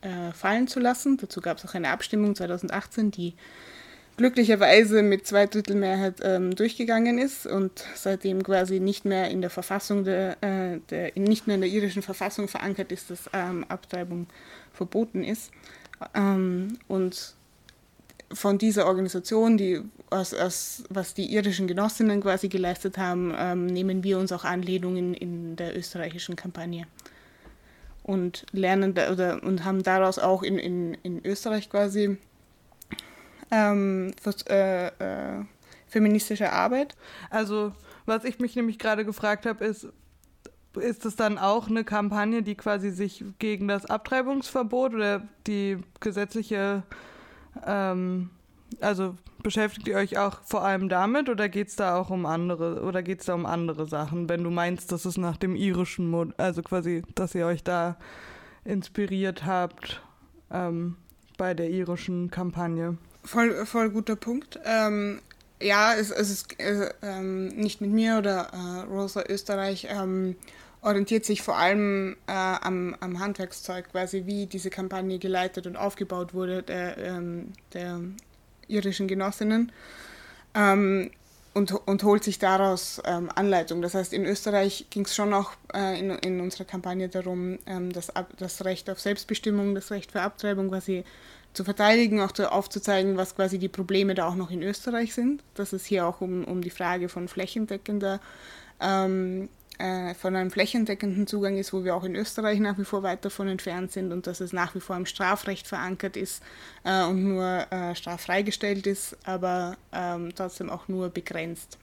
äh, 0.00 0.32
fallen 0.32 0.68
zu 0.68 0.80
lassen. 0.80 1.16
Dazu 1.16 1.40
gab 1.40 1.58
es 1.58 1.64
auch 1.64 1.74
eine 1.74 1.90
Abstimmung 1.90 2.34
2018, 2.34 3.10
die 3.10 3.34
glücklicherweise 4.16 5.02
mit 5.02 5.26
zwei 5.26 5.46
Drittel 5.46 5.74
Mehrheit 5.74 6.16
ähm, 6.22 6.54
durchgegangen 6.54 7.18
ist 7.18 7.46
und 7.46 7.84
seitdem 7.94 8.42
quasi 8.42 8.78
nicht 8.78 9.04
mehr 9.04 9.30
in 9.30 9.40
der 9.40 9.50
Verfassung 9.50 10.04
der, 10.04 10.36
äh, 10.42 10.78
der 10.90 11.12
nicht 11.16 11.46
mehr 11.46 11.56
in 11.56 11.62
der 11.62 11.70
irischen 11.70 12.02
Verfassung 12.02 12.46
verankert 12.46 12.92
ist, 12.92 13.10
dass 13.10 13.30
ähm, 13.32 13.64
Abtreibung 13.68 14.26
verboten 14.82 15.22
ist. 15.24 15.50
Ähm, 16.14 16.78
und 16.88 17.34
von 18.32 18.58
dieser 18.58 18.86
Organisation, 18.86 19.56
die 19.56 19.82
aus, 20.10 20.34
aus, 20.34 20.84
was 20.88 21.14
die 21.14 21.32
irischen 21.32 21.66
Genossinnen 21.66 22.20
quasi 22.20 22.48
geleistet 22.48 22.98
haben, 22.98 23.34
ähm, 23.36 23.66
nehmen 23.66 24.02
wir 24.04 24.18
uns 24.18 24.32
auch 24.32 24.44
Anlehnung 24.44 24.96
in, 24.96 25.56
der 25.56 25.76
österreichischen 25.76 26.36
Kampagne 26.36 26.86
und 28.02 28.46
lernen 28.52 28.94
da, 28.94 29.12
oder 29.12 29.42
und 29.42 29.64
haben 29.64 29.82
daraus 29.82 30.18
auch 30.18 30.42
in, 30.42 30.58
in, 30.58 30.94
in 31.02 31.24
Österreich 31.24 31.70
quasi 31.70 32.16
ähm, 33.50 34.12
was, 34.24 34.42
äh, 34.48 34.86
äh, 34.88 35.44
feministische 35.86 36.52
Arbeit. 36.52 36.96
Also 37.30 37.72
was 38.06 38.24
ich 38.24 38.40
mich 38.40 38.56
nämlich 38.56 38.78
gerade 38.78 39.04
gefragt 39.04 39.46
habe, 39.46 39.64
ist, 39.64 39.86
ist 40.76 41.04
es 41.04 41.16
dann 41.16 41.38
auch 41.38 41.68
eine 41.68 41.84
Kampagne, 41.84 42.42
die 42.42 42.54
quasi 42.54 42.90
sich 42.90 43.24
gegen 43.38 43.68
das 43.68 43.86
Abtreibungsverbot 43.86 44.94
oder 44.94 45.22
die 45.46 45.78
gesetzliche, 46.00 46.82
ähm, 47.66 48.30
also 48.80 49.14
beschäftigt 49.42 49.88
ihr 49.88 49.96
euch 49.96 50.18
auch 50.18 50.40
vor 50.44 50.64
allem 50.64 50.88
damit 50.88 51.28
oder 51.28 51.48
geht 51.48 51.68
es 51.68 51.76
da 51.76 51.96
auch 51.96 52.10
um 52.10 52.26
andere 52.26 52.82
oder 52.82 53.02
geht 53.02 53.20
es 53.20 53.26
da 53.26 53.34
um 53.34 53.44
andere 53.44 53.86
Sachen, 53.86 54.28
wenn 54.28 54.44
du 54.44 54.50
meinst, 54.50 54.92
dass 54.92 55.04
es 55.04 55.16
nach 55.18 55.36
dem 55.36 55.56
irischen 55.56 56.08
Mod 56.08 56.38
also 56.38 56.62
quasi, 56.62 57.02
dass 57.14 57.34
ihr 57.34 57.46
euch 57.46 57.62
da 57.62 57.96
inspiriert 58.64 59.44
habt 59.44 60.02
ähm, 60.50 60.96
bei 61.36 61.54
der 61.54 61.70
irischen 61.70 62.30
Kampagne? 62.30 62.96
Voll, 63.24 63.66
voll 63.66 63.90
guter 63.90 64.16
Punkt. 64.16 64.58
Ähm, 64.64 65.20
ja, 65.62 65.94
es, 65.94 66.10
es 66.10 66.30
ist 66.30 66.60
äh, 66.60 66.90
ähm, 67.02 67.48
nicht 67.48 67.80
mit 67.80 67.90
mir 67.90 68.18
oder 68.18 68.48
äh, 68.52 68.90
Rosa 68.90 69.24
Österreich 69.28 69.88
ähm, 69.90 70.36
orientiert 70.82 71.24
sich 71.24 71.42
vor 71.42 71.56
allem 71.56 72.16
äh, 72.26 72.32
am, 72.32 72.96
am, 73.00 73.20
Handwerkszeug, 73.20 73.90
quasi 73.90 74.24
wie 74.26 74.46
diese 74.46 74.70
Kampagne 74.70 75.18
geleitet 75.18 75.66
und 75.66 75.76
aufgebaut 75.76 76.34
wurde 76.34 76.62
der, 76.62 76.98
ähm, 76.98 77.52
der 77.72 78.00
irischen 78.66 79.06
Genossinnen 79.06 79.70
ähm, 80.54 81.10
und, 81.54 81.70
und 81.72 82.02
holt 82.02 82.24
sich 82.24 82.38
daraus 82.38 83.00
ähm, 83.04 83.30
Anleitung. 83.34 83.82
Das 83.82 83.94
heißt, 83.94 84.12
in 84.12 84.24
Österreich 84.24 84.86
ging 84.90 85.04
es 85.04 85.14
schon 85.14 85.32
auch 85.34 85.52
äh, 85.72 85.98
in, 86.00 86.10
in 86.10 86.40
unserer 86.40 86.64
Kampagne 86.64 87.08
darum, 87.08 87.58
das, 87.92 88.12
das 88.38 88.64
Recht 88.64 88.90
auf 88.90 88.98
Selbstbestimmung, 88.98 89.74
das 89.74 89.90
Recht 89.90 90.12
für 90.12 90.22
Abtreibung 90.22 90.70
quasi 90.70 91.04
zu 91.52 91.64
verteidigen, 91.64 92.20
auch 92.20 92.32
zu, 92.32 92.50
aufzuzeigen, 92.50 93.16
was 93.16 93.36
quasi 93.36 93.58
die 93.58 93.68
Probleme 93.68 94.14
da 94.14 94.26
auch 94.26 94.34
noch 94.34 94.50
in 94.50 94.62
Österreich 94.62 95.14
sind. 95.14 95.42
Dass 95.54 95.72
es 95.72 95.84
hier 95.84 96.06
auch 96.06 96.20
um, 96.20 96.44
um 96.44 96.62
die 96.62 96.70
Frage 96.70 97.08
von 97.08 97.28
flächendeckender 97.28 98.20
ähm, 98.80 99.48
äh, 99.78 100.14
von 100.14 100.36
einem 100.36 100.50
flächendeckenden 100.50 101.26
Zugang 101.26 101.56
ist, 101.56 101.72
wo 101.72 101.82
wir 101.82 101.96
auch 101.96 102.04
in 102.04 102.14
Österreich 102.14 102.60
nach 102.60 102.78
wie 102.78 102.84
vor 102.84 103.02
weit 103.02 103.24
davon 103.24 103.48
entfernt 103.48 103.90
sind 103.90 104.12
und 104.12 104.26
dass 104.26 104.40
es 104.40 104.52
nach 104.52 104.74
wie 104.74 104.80
vor 104.80 104.96
im 104.96 105.06
Strafrecht 105.06 105.66
verankert 105.66 106.16
ist 106.16 106.42
äh, 106.84 107.04
und 107.04 107.24
nur 107.24 107.66
äh, 107.72 107.94
straffreigestellt 107.94 108.86
ist, 108.86 109.16
aber 109.24 109.76
ähm, 109.92 110.32
trotzdem 110.36 110.70
auch 110.70 110.88
nur 110.88 111.08
begrenzt. 111.08 111.78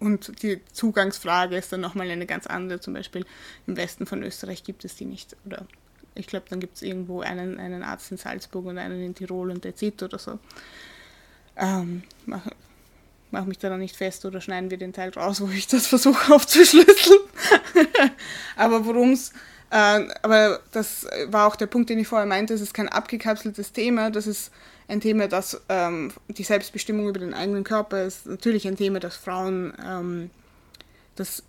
Und 0.00 0.42
die 0.42 0.60
Zugangsfrage 0.72 1.56
ist 1.56 1.72
dann 1.72 1.80
nochmal 1.80 2.10
eine 2.10 2.26
ganz 2.26 2.46
andere. 2.46 2.80
Zum 2.80 2.94
Beispiel 2.94 3.24
im 3.66 3.76
Westen 3.76 4.06
von 4.06 4.22
Österreich 4.22 4.64
gibt 4.64 4.84
es 4.84 4.96
die 4.96 5.04
nicht 5.04 5.36
oder 5.46 5.66
Ich 6.14 6.26
glaube, 6.26 6.46
dann 6.48 6.60
gibt 6.60 6.76
es 6.76 6.82
irgendwo 6.82 7.20
einen, 7.20 7.58
einen 7.58 7.82
Arzt 7.82 8.10
in 8.10 8.16
Salzburg 8.16 8.66
und 8.66 8.78
einen 8.78 9.02
in 9.02 9.14
Tirol 9.14 9.50
und 9.50 9.64
der 9.64 9.74
zieht 9.74 10.02
oder 10.02 10.18
so. 10.18 10.38
Ähm, 11.56 12.02
mache 12.26 12.50
mach 13.34 13.44
mich 13.44 13.58
da 13.58 13.68
noch 13.68 13.76
nicht 13.76 13.96
fest 13.96 14.24
oder 14.24 14.40
schneiden 14.40 14.70
wir 14.70 14.78
den 14.78 14.92
Teil 14.92 15.10
raus, 15.10 15.40
wo 15.40 15.48
ich 15.48 15.66
das 15.66 15.86
versuche 15.86 16.32
aufzuschlüsseln. 16.34 17.18
aber 18.56 18.86
worum 18.86 19.12
es, 19.12 19.32
äh, 19.70 20.06
aber 20.22 20.60
das 20.72 21.06
war 21.26 21.46
auch 21.46 21.56
der 21.56 21.66
Punkt, 21.66 21.90
den 21.90 21.98
ich 21.98 22.08
vorher 22.08 22.26
meinte, 22.26 22.54
es 22.54 22.62
ist 22.62 22.72
kein 22.72 22.88
abgekapseltes 22.88 23.72
Thema, 23.72 24.10
das 24.10 24.26
ist 24.26 24.52
ein 24.88 25.00
Thema, 25.00 25.28
das 25.28 25.60
ähm, 25.68 26.12
die 26.28 26.44
Selbstbestimmung 26.44 27.08
über 27.08 27.18
den 27.18 27.34
eigenen 27.34 27.64
Körper 27.64 28.04
ist 28.04 28.26
natürlich 28.26 28.66
ein 28.68 28.76
Thema, 28.76 29.00
das 29.00 29.16
Frauen, 29.16 29.74
ähm, 29.84 30.30
das, 31.16 31.42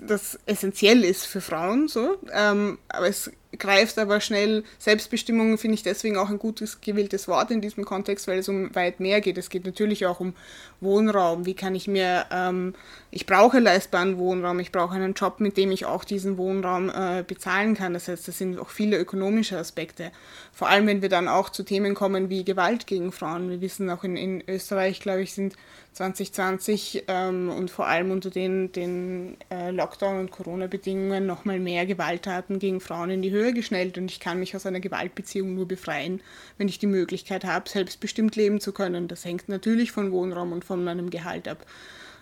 das 0.00 0.38
essentiell 0.46 1.02
ist 1.04 1.26
für 1.26 1.40
Frauen, 1.40 1.88
so, 1.88 2.16
ähm, 2.32 2.78
aber 2.88 3.08
es 3.08 3.30
greift 3.58 3.98
aber 3.98 4.20
schnell. 4.20 4.64
Selbstbestimmung 4.78 5.58
finde 5.58 5.74
ich 5.74 5.82
deswegen 5.82 6.16
auch 6.16 6.28
ein 6.28 6.38
gutes 6.38 6.80
gewähltes 6.80 7.28
Wort 7.28 7.50
in 7.50 7.60
diesem 7.60 7.84
Kontext, 7.84 8.26
weil 8.28 8.38
es 8.38 8.48
um 8.48 8.74
weit 8.74 9.00
mehr 9.00 9.20
geht. 9.20 9.38
Es 9.38 9.50
geht 9.50 9.64
natürlich 9.64 10.06
auch 10.06 10.20
um 10.20 10.34
Wohnraum. 10.80 11.46
Wie 11.46 11.54
kann 11.54 11.74
ich 11.74 11.88
mir, 11.88 12.26
ähm, 12.30 12.74
ich 13.10 13.26
brauche 13.26 13.58
leistbaren 13.58 14.18
Wohnraum, 14.18 14.60
ich 14.60 14.72
brauche 14.72 14.94
einen 14.94 15.14
Job, 15.14 15.40
mit 15.40 15.56
dem 15.56 15.70
ich 15.70 15.86
auch 15.86 16.04
diesen 16.04 16.38
Wohnraum 16.38 16.90
äh, 16.90 17.24
bezahlen 17.26 17.74
kann. 17.74 17.94
Das 17.94 18.08
heißt, 18.08 18.28
das 18.28 18.38
sind 18.38 18.58
auch 18.58 18.70
viele 18.70 18.98
ökonomische 18.98 19.58
Aspekte. 19.58 20.12
Vor 20.52 20.68
allem, 20.68 20.86
wenn 20.86 21.02
wir 21.02 21.08
dann 21.08 21.28
auch 21.28 21.50
zu 21.50 21.62
Themen 21.62 21.94
kommen 21.94 22.30
wie 22.30 22.44
Gewalt 22.44 22.86
gegen 22.86 23.12
Frauen. 23.12 23.50
Wir 23.50 23.60
wissen 23.60 23.90
auch 23.90 24.04
in, 24.04 24.16
in 24.16 24.42
Österreich, 24.46 25.00
glaube 25.00 25.22
ich, 25.22 25.32
sind 25.32 25.54
2020 25.94 27.04
ähm, 27.08 27.50
und 27.50 27.70
vor 27.70 27.86
allem 27.86 28.10
unter 28.10 28.30
den, 28.30 28.72
den 28.72 29.36
äh, 29.50 29.70
Lockdown- 29.70 30.20
und 30.20 30.30
Corona-Bedingungen 30.30 31.24
nochmal 31.24 31.60
mehr 31.60 31.86
Gewalttaten 31.86 32.58
gegen 32.58 32.80
Frauen 32.80 33.10
in 33.10 33.22
die 33.22 33.30
Höhe 33.30 33.43
geschnellt 33.52 33.98
und 33.98 34.10
ich 34.10 34.20
kann 34.20 34.38
mich 34.38 34.56
aus 34.56 34.66
einer 34.66 34.80
Gewaltbeziehung 34.80 35.54
nur 35.54 35.68
befreien, 35.68 36.20
wenn 36.58 36.68
ich 36.68 36.78
die 36.78 36.86
Möglichkeit 36.86 37.44
habe, 37.44 37.68
selbstbestimmt 37.68 38.36
leben 38.36 38.60
zu 38.60 38.72
können. 38.72 39.08
Das 39.08 39.24
hängt 39.24 39.48
natürlich 39.48 39.92
von 39.92 40.12
Wohnraum 40.12 40.52
und 40.52 40.64
von 40.64 40.82
meinem 40.82 41.10
Gehalt 41.10 41.48
ab. 41.48 41.66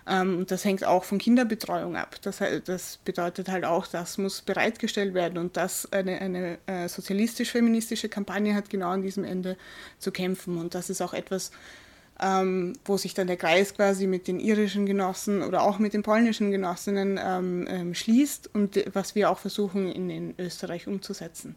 Ähm, 0.06 0.46
das 0.46 0.64
hängt 0.64 0.84
auch 0.84 1.04
von 1.04 1.18
Kinderbetreuung 1.18 1.96
ab. 1.96 2.16
Das, 2.22 2.40
das, 2.64 2.98
bedeutet 3.04 3.48
halt 3.48 3.64
auch, 3.64 3.86
das 3.86 4.18
muss 4.18 4.42
bereitgestellt 4.42 5.14
werden 5.14 5.38
und 5.38 5.56
das 5.56 5.90
eine, 5.92 6.20
eine 6.20 6.58
äh, 6.66 6.88
sozialistisch-feministische 6.88 8.08
Kampagne 8.08 8.54
hat 8.54 8.70
genau 8.70 8.88
an 8.88 9.02
diesem 9.02 9.24
Ende 9.24 9.56
zu 9.98 10.10
kämpfen. 10.10 10.58
Und 10.58 10.74
das 10.74 10.90
ist 10.90 11.00
auch 11.00 11.14
etwas, 11.14 11.52
ähm, 12.20 12.74
wo 12.84 12.96
sich 12.96 13.14
dann 13.14 13.26
der 13.26 13.36
Kreis 13.36 13.74
quasi 13.74 14.06
mit 14.06 14.28
den 14.28 14.38
irischen 14.38 14.86
Genossen 14.86 15.42
oder 15.42 15.62
auch 15.62 15.78
mit 15.78 15.92
den 15.92 16.02
polnischen 16.02 16.50
Genossinnen 16.50 17.18
ähm, 17.22 17.66
ähm, 17.68 17.94
schließt 17.94 18.50
und 18.54 18.82
was 18.92 19.14
wir 19.14 19.30
auch 19.30 19.38
versuchen 19.38 19.90
in, 19.90 20.10
in, 20.10 20.34
Österreich 20.38 20.86
umzusetzen. 20.86 21.56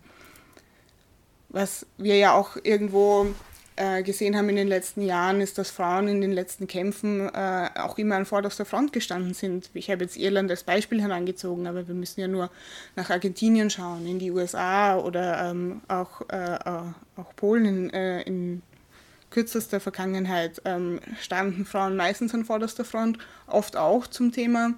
Was 1.50 1.86
wir 1.98 2.18
ja 2.18 2.34
auch 2.34 2.58
irgendwo 2.64 3.28
äh, 3.76 4.04
gesehen 4.04 4.36
haben 4.36 4.50
in 4.50 4.56
den 4.56 4.68
letzten 4.68 5.02
Jahren, 5.02 5.40
ist, 5.40 5.58
dass 5.58 5.70
Frauen 5.70 6.08
in 6.08 6.22
den 6.22 6.32
letzten 6.32 6.66
Kämpfen 6.68 7.30
äh, 7.30 7.70
auch 7.76 7.98
immer 7.98 8.16
an 8.16 8.26
vorderster 8.26 8.66
Front 8.66 8.92
gestanden 8.92 9.34
sind. 9.34 9.70
Ich 9.74 9.92
habe 9.92 10.04
jetzt 10.04 10.18
Irland 10.18 10.50
als 10.50 10.64
Beispiel 10.64 11.02
herangezogen, 11.02 11.68
aber 11.68 11.88
wir 11.88 11.96
müssen 11.96 12.22
ja 12.22 12.28
nur 12.28 12.50
nach 12.96 13.10
Argentinien 13.10 13.70
schauen, 13.70 14.08
in 14.08 14.18
die 14.18 14.32
USA 14.32 14.98
oder 14.98 15.50
ähm, 15.50 15.82
auch, 15.88 16.22
äh, 16.30 16.58
auch 17.18 17.36
Polen 17.36 17.92
äh, 17.92 18.22
in 18.24 18.62
kürzester 19.36 19.82
Vergangenheit 19.82 20.62
ähm, 20.64 21.02
standen 21.20 21.66
Frauen 21.66 21.98
meistens 21.98 22.34
an 22.34 22.46
vorderster 22.46 22.86
Front, 22.86 23.18
oft 23.48 23.76
auch 23.76 24.08
zum 24.08 24.32
Thema 24.32 24.76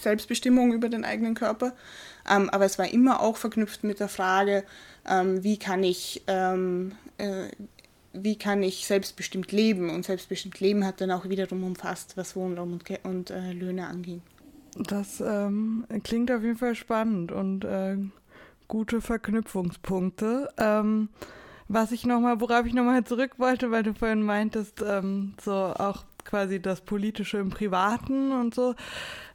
Selbstbestimmung 0.00 0.72
über 0.72 0.88
den 0.88 1.04
eigenen 1.04 1.34
Körper. 1.34 1.74
Ähm, 2.30 2.48
aber 2.50 2.64
es 2.64 2.78
war 2.78 2.92
immer 2.92 3.20
auch 3.20 3.36
verknüpft 3.36 3.82
mit 3.82 3.98
der 3.98 4.08
Frage, 4.08 4.62
ähm, 5.04 5.42
wie 5.42 5.58
kann 5.58 5.82
ich 5.82 6.22
ähm, 6.28 6.92
äh, 7.16 7.48
wie 8.12 8.38
kann 8.38 8.62
ich 8.62 8.86
selbstbestimmt 8.86 9.50
leben? 9.50 9.90
Und 9.90 10.04
selbstbestimmt 10.04 10.60
leben 10.60 10.86
hat 10.86 11.00
dann 11.00 11.10
auch 11.10 11.28
wiederum 11.28 11.64
umfasst, 11.64 12.16
was 12.16 12.36
Wohnraum 12.36 12.74
und, 12.74 13.04
und 13.04 13.30
äh, 13.30 13.52
Löhne 13.52 13.88
anging. 13.88 14.22
Das 14.76 15.20
ähm, 15.20 15.84
klingt 16.04 16.30
auf 16.30 16.42
jeden 16.42 16.56
Fall 16.56 16.76
spannend 16.76 17.32
und 17.32 17.64
äh, 17.64 17.96
gute 18.68 19.00
Verknüpfungspunkte. 19.00 20.50
Was 21.68 21.92
ich 21.92 22.06
nochmal, 22.06 22.40
worauf 22.40 22.64
ich 22.66 22.72
nochmal 22.72 23.04
zurück 23.04 23.32
wollte, 23.38 23.70
weil 23.70 23.82
du 23.82 23.94
vorhin 23.94 24.22
meintest, 24.22 24.82
ähm, 24.86 25.34
so 25.40 25.52
auch 25.52 26.04
quasi 26.24 26.60
das 26.60 26.80
Politische 26.80 27.38
im 27.38 27.50
Privaten 27.50 28.32
und 28.32 28.54
so. 28.54 28.74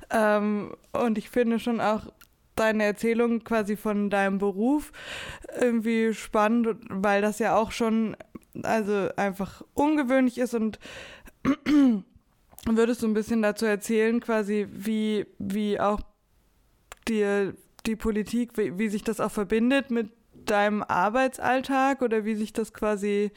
Ähm, 0.10 0.76
und 0.92 1.18
ich 1.18 1.30
finde 1.30 1.60
schon 1.60 1.80
auch 1.80 2.08
deine 2.56 2.84
Erzählung 2.84 3.44
quasi 3.44 3.76
von 3.76 4.10
deinem 4.10 4.38
Beruf 4.38 4.92
irgendwie 5.60 6.14
spannend, 6.14 6.78
weil 6.90 7.22
das 7.22 7.40
ja 7.40 7.56
auch 7.56 7.72
schon 7.72 8.16
also 8.62 9.10
einfach 9.16 9.64
ungewöhnlich 9.74 10.38
ist 10.38 10.54
und 10.54 10.80
würdest 12.66 13.02
du 13.02 13.08
ein 13.08 13.16
bisschen 13.16 13.42
dazu 13.42 13.66
erzählen, 13.66 14.20
quasi 14.20 14.68
wie, 14.72 15.26
wie 15.40 15.80
auch 15.80 16.02
dir 17.08 17.56
die 17.86 17.96
Politik, 17.96 18.58
wie, 18.58 18.78
wie 18.78 18.90
sich 18.90 19.04
das 19.04 19.20
auch 19.20 19.32
verbindet 19.32 19.92
mit 19.92 20.10
deinem 20.50 20.84
Arbeitsalltag 20.84 22.02
oder 22.02 22.26
wie 22.26 22.36
sich 22.36 22.54
das 22.54 22.74
quasi 22.74 23.32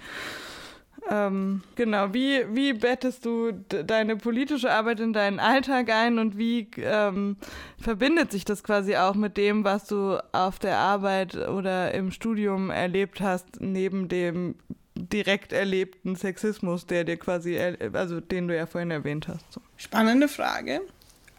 ähm, 1.08 1.62
genau, 1.76 2.12
wie, 2.12 2.44
wie 2.52 2.72
bettest 2.72 3.24
du 3.24 3.52
deine 3.52 4.16
politische 4.16 4.72
Arbeit 4.72 5.00
in 5.00 5.12
deinen 5.12 5.38
Alltag 5.38 5.90
ein 5.90 6.18
und 6.18 6.36
wie 6.36 6.68
ähm, 6.78 7.36
verbindet 7.78 8.32
sich 8.32 8.44
das 8.44 8.64
quasi 8.64 8.96
auch 8.96 9.14
mit 9.14 9.36
dem, 9.36 9.62
was 9.64 9.86
du 9.86 10.18
auf 10.32 10.58
der 10.58 10.78
Arbeit 10.78 11.36
oder 11.36 11.94
im 11.94 12.10
Studium 12.10 12.70
erlebt 12.70 13.20
hast, 13.20 13.60
neben 13.60 14.08
dem 14.08 14.56
direkt 14.96 15.52
erlebten 15.52 16.16
Sexismus, 16.16 16.86
der 16.86 17.04
dir 17.04 17.18
quasi, 17.18 17.58
also 17.92 18.20
den 18.20 18.48
du 18.48 18.56
ja 18.56 18.66
vorhin 18.66 18.90
erwähnt 18.90 19.28
hast. 19.28 19.52
So. 19.52 19.60
Spannende 19.76 20.26
Frage. 20.26 20.80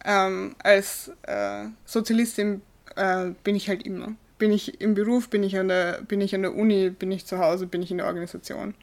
Ähm, 0.04 0.54
als 0.60 1.10
äh, 1.22 1.66
Sozialistin 1.84 2.62
äh, 2.96 3.32
bin 3.42 3.56
ich 3.56 3.68
halt 3.68 3.82
immer 3.82 4.14
bin 4.38 4.52
ich 4.52 4.80
im 4.80 4.94
Beruf, 4.94 5.28
bin 5.28 5.42
ich, 5.42 5.58
an 5.58 5.68
der, 5.68 6.00
bin 6.02 6.20
ich 6.20 6.34
an 6.34 6.42
der 6.42 6.54
Uni, 6.54 6.90
bin 6.90 7.10
ich 7.10 7.26
zu 7.26 7.38
Hause, 7.38 7.66
bin 7.66 7.82
ich 7.82 7.90
in 7.90 7.98
der 7.98 8.06
Organisation. 8.06 8.74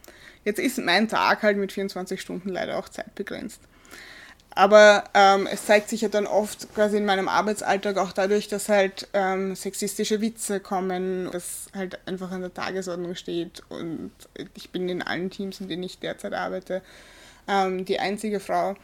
Jetzt 0.44 0.60
ist 0.60 0.78
mein 0.80 1.08
Tag 1.08 1.44
halt 1.44 1.58
mit 1.58 1.72
24 1.72 2.22
Stunden 2.22 2.50
leider 2.50 2.78
auch 2.78 2.90
zeitbegrenzt. 2.90 3.62
Aber 4.58 5.04
ähm, 5.14 5.48
es 5.52 5.66
zeigt 5.66 5.90
sich 5.90 6.02
ja 6.02 6.08
dann 6.08 6.28
oft 6.28 6.74
quasi 6.74 6.96
in 6.96 7.06
meinem 7.06 7.28
Arbeitsalltag 7.28 7.98
auch 7.98 8.14
dadurch, 8.14 8.48
dass 8.48 8.70
halt 8.70 9.10
ähm, 9.14 9.54
sexistische 9.54 10.22
Witze 10.22 10.62
kommen, 10.62 11.30
das 11.32 11.68
halt 11.76 12.00
einfach 12.08 12.32
an 12.32 12.40
der 12.40 12.54
Tagesordnung 12.54 13.16
steht. 13.16 13.64
Und 13.68 14.12
ich 14.54 14.70
bin 14.70 14.88
in 14.88 15.02
allen 15.02 15.30
Teams, 15.30 15.60
in 15.60 15.68
denen 15.68 15.84
ich 15.84 16.00
derzeit 16.00 16.34
arbeite, 16.34 16.82
ähm, 17.50 17.84
die 17.84 18.00
einzige 18.00 18.40
Frau. 18.40 18.76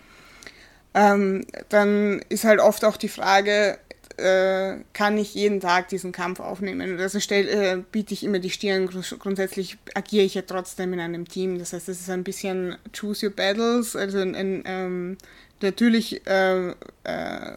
Ähm, 0.94 1.46
dann 1.70 2.22
ist 2.28 2.44
halt 2.44 2.60
oft 2.60 2.84
auch 2.84 2.98
die 2.98 3.08
Frage, 3.08 3.80
äh, 4.22 4.78
kann 4.94 5.18
ich 5.18 5.34
jeden 5.36 5.60
Tag 5.60 5.90
diesen 5.90 6.12
Kampf 6.12 6.40
aufnehmen. 6.40 7.00
Also 7.00 7.20
stell, 7.20 7.48
äh, 7.48 7.84
biete 7.92 8.14
ich 8.14 8.24
immer 8.24 8.40
die 8.40 8.50
Stirn. 8.50 8.88
Grundsätzlich 8.88 9.78
agiere 9.96 10.26
ich 10.26 10.36
ja 10.36 10.44
trotzdem 10.44 10.94
in 10.94 11.00
einem 11.00 11.28
Team. 11.28 11.60
Das 11.60 11.74
heißt, 11.74 11.90
es 11.90 12.02
ist 12.02 12.10
ein 12.10 12.24
bisschen 12.24 12.78
Choose 12.94 13.28
Your 13.28 13.36
Battles. 13.36 13.96
Also 13.96 14.20
ein, 14.20 14.36
ein, 14.36 14.64
ähm, 14.66 15.18
natürlich 15.62 16.26
äh, 16.28 16.70
äh 17.04 17.56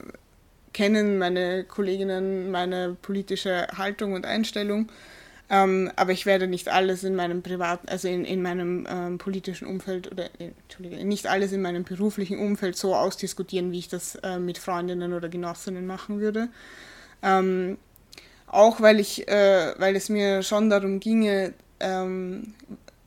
kennen 0.75 1.19
meine 1.19 1.65
Kolleginnen 1.65 2.51
meine 2.51 2.97
politische 3.01 3.69
Haltung 3.79 4.13
und 4.13 4.27
Einstellung. 4.27 4.91
Ähm, 5.51 5.93
aber 5.97 6.13
ich 6.13 6.25
werde 6.25 6.47
nicht 6.47 6.69
alles 6.69 7.05
in 7.05 7.15
meinem 7.15 7.43
privaten, 7.43 7.89
also 7.89 8.09
in, 8.09 8.25
in 8.25 8.41
meinem 8.41 8.87
ähm, 8.89 9.19
politischen 9.19 9.67
Umfeld 9.67 10.11
oder 10.11 10.31
äh, 10.41 11.05
nicht 11.05 11.27
alles 11.27 11.53
in 11.53 11.61
meinem 11.61 11.85
beruflichen 11.85 12.39
Umfeld 12.39 12.77
so 12.77 12.95
ausdiskutieren, 12.95 13.71
wie 13.71 13.79
ich 13.79 13.89
das 13.89 14.15
äh, 14.17 14.39
mit 14.39 14.57
Freundinnen 14.57 15.13
oder 15.13 15.29
Genossinnen 15.29 15.87
machen 15.87 16.21
würde. 16.21 16.49
Ähm, 17.23 17.77
auch 18.47 18.81
weil 18.81 19.01
ich, 19.01 19.29
äh, 19.29 19.75
weil 19.79 19.97
es 19.97 20.09
mir 20.09 20.43
schon 20.43 20.71
darum 20.71 21.01
ginge, 21.01 21.53
ähm, 21.81 22.55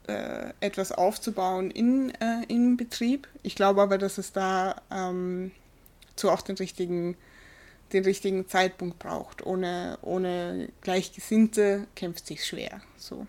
äh, 0.08 0.53
etwas 0.62 0.91
aufzubauen 0.91 1.72
in, 1.72 2.12
äh, 2.22 2.44
im 2.48 2.77
Betrieb. 2.77 3.27
Ich 3.44 3.56
glaube 3.56 3.82
aber, 3.82 3.98
dass 3.98 4.17
es 4.17 4.32
da 4.32 4.82
ähm, 4.91 5.51
zu 6.15 6.29
auch 6.29 6.41
den 6.41 6.56
richtigen 6.58 7.15
den 7.94 8.03
richtigen 8.03 8.48
Zeitpunkt 8.48 9.00
braucht. 9.00 9.46
Ohne, 9.46 9.98
ohne 10.01 10.70
Gleichgesinnte 10.82 11.88
kämpft 11.96 12.27
sich 12.27 12.46
schwer. 12.46 12.82
So. 12.98 13.27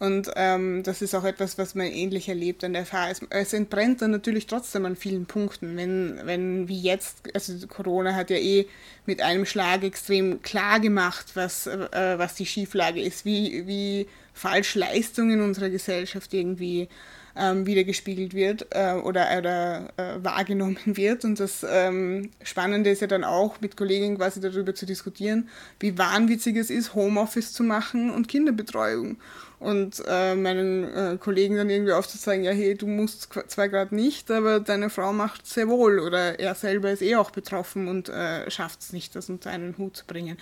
Und 0.00 0.30
ähm, 0.36 0.82
das 0.82 1.02
ist 1.02 1.14
auch 1.14 1.24
etwas, 1.24 1.58
was 1.58 1.74
man 1.74 1.86
ähnlich 1.86 2.30
erlebt 2.30 2.64
an 2.64 2.72
der 2.72 2.86
FH. 2.86 3.10
Es, 3.10 3.20
es 3.28 3.52
entbrennt 3.52 4.00
dann 4.00 4.10
natürlich 4.10 4.46
trotzdem 4.46 4.86
an 4.86 4.96
vielen 4.96 5.26
Punkten. 5.26 5.76
Wenn, 5.76 6.18
wenn 6.24 6.68
wie 6.68 6.80
jetzt, 6.80 7.18
also 7.34 7.66
Corona 7.66 8.14
hat 8.14 8.30
ja 8.30 8.38
eh 8.38 8.66
mit 9.04 9.20
einem 9.20 9.44
Schlag 9.44 9.84
extrem 9.84 10.40
klar 10.40 10.80
gemacht, 10.80 11.32
was, 11.34 11.66
äh, 11.66 12.14
was 12.16 12.34
die 12.34 12.46
Schieflage 12.46 13.02
ist, 13.02 13.26
wie, 13.26 13.66
wie 13.66 14.06
Falschleistung 14.40 15.30
in 15.30 15.42
unserer 15.42 15.68
Gesellschaft 15.68 16.32
irgendwie 16.32 16.88
ähm, 17.36 17.66
wiedergespiegelt 17.66 18.32
wird 18.34 18.66
äh, 18.70 18.94
oder, 18.94 19.26
oder 19.38 19.88
äh, 19.98 20.24
wahrgenommen 20.24 20.78
wird. 20.86 21.24
Und 21.24 21.38
das 21.38 21.64
ähm, 21.68 22.30
Spannende 22.42 22.90
ist 22.90 23.02
ja 23.02 23.06
dann 23.06 23.24
auch, 23.24 23.60
mit 23.60 23.76
Kolleginnen 23.76 24.16
quasi 24.16 24.40
darüber 24.40 24.74
zu 24.74 24.86
diskutieren, 24.86 25.48
wie 25.78 25.98
wahnwitzig 25.98 26.56
es 26.56 26.70
ist, 26.70 26.94
Homeoffice 26.94 27.52
zu 27.52 27.62
machen 27.62 28.10
und 28.10 28.28
Kinderbetreuung. 28.28 29.18
Und 29.58 30.02
äh, 30.08 30.34
meinen 30.36 30.84
äh, 30.84 31.18
Kollegen 31.20 31.56
dann 31.56 31.68
irgendwie 31.68 31.92
aufzuzeigen, 31.92 32.46
ja, 32.46 32.52
hey, 32.52 32.74
du 32.74 32.86
musst 32.86 33.28
zwar 33.48 33.68
gerade 33.68 33.94
nicht, 33.94 34.30
aber 34.30 34.58
deine 34.58 34.88
Frau 34.88 35.12
macht 35.12 35.46
sehr 35.46 35.68
wohl 35.68 35.98
oder 35.98 36.40
er 36.40 36.54
selber 36.54 36.90
ist 36.90 37.02
eh 37.02 37.16
auch 37.16 37.30
betroffen 37.30 37.86
und 37.86 38.08
äh, 38.08 38.50
schafft 38.50 38.80
es 38.80 38.94
nicht, 38.94 39.14
das 39.14 39.28
unter 39.28 39.50
einen 39.50 39.76
Hut 39.76 39.98
zu 39.98 40.06
bringen. 40.06 40.38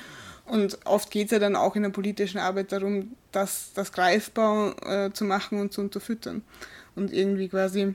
Und 0.48 0.78
oft 0.84 1.10
geht 1.10 1.26
es 1.26 1.32
ja 1.32 1.38
dann 1.38 1.56
auch 1.56 1.76
in 1.76 1.82
der 1.82 1.90
politischen 1.90 2.38
Arbeit 2.38 2.72
darum, 2.72 3.12
das, 3.32 3.72
das 3.74 3.92
greifbar 3.92 4.74
äh, 4.86 5.12
zu 5.12 5.24
machen 5.24 5.60
und 5.60 5.72
zu 5.72 5.80
unterfüttern 5.80 6.42
und 6.96 7.12
irgendwie 7.12 7.48
quasi 7.48 7.94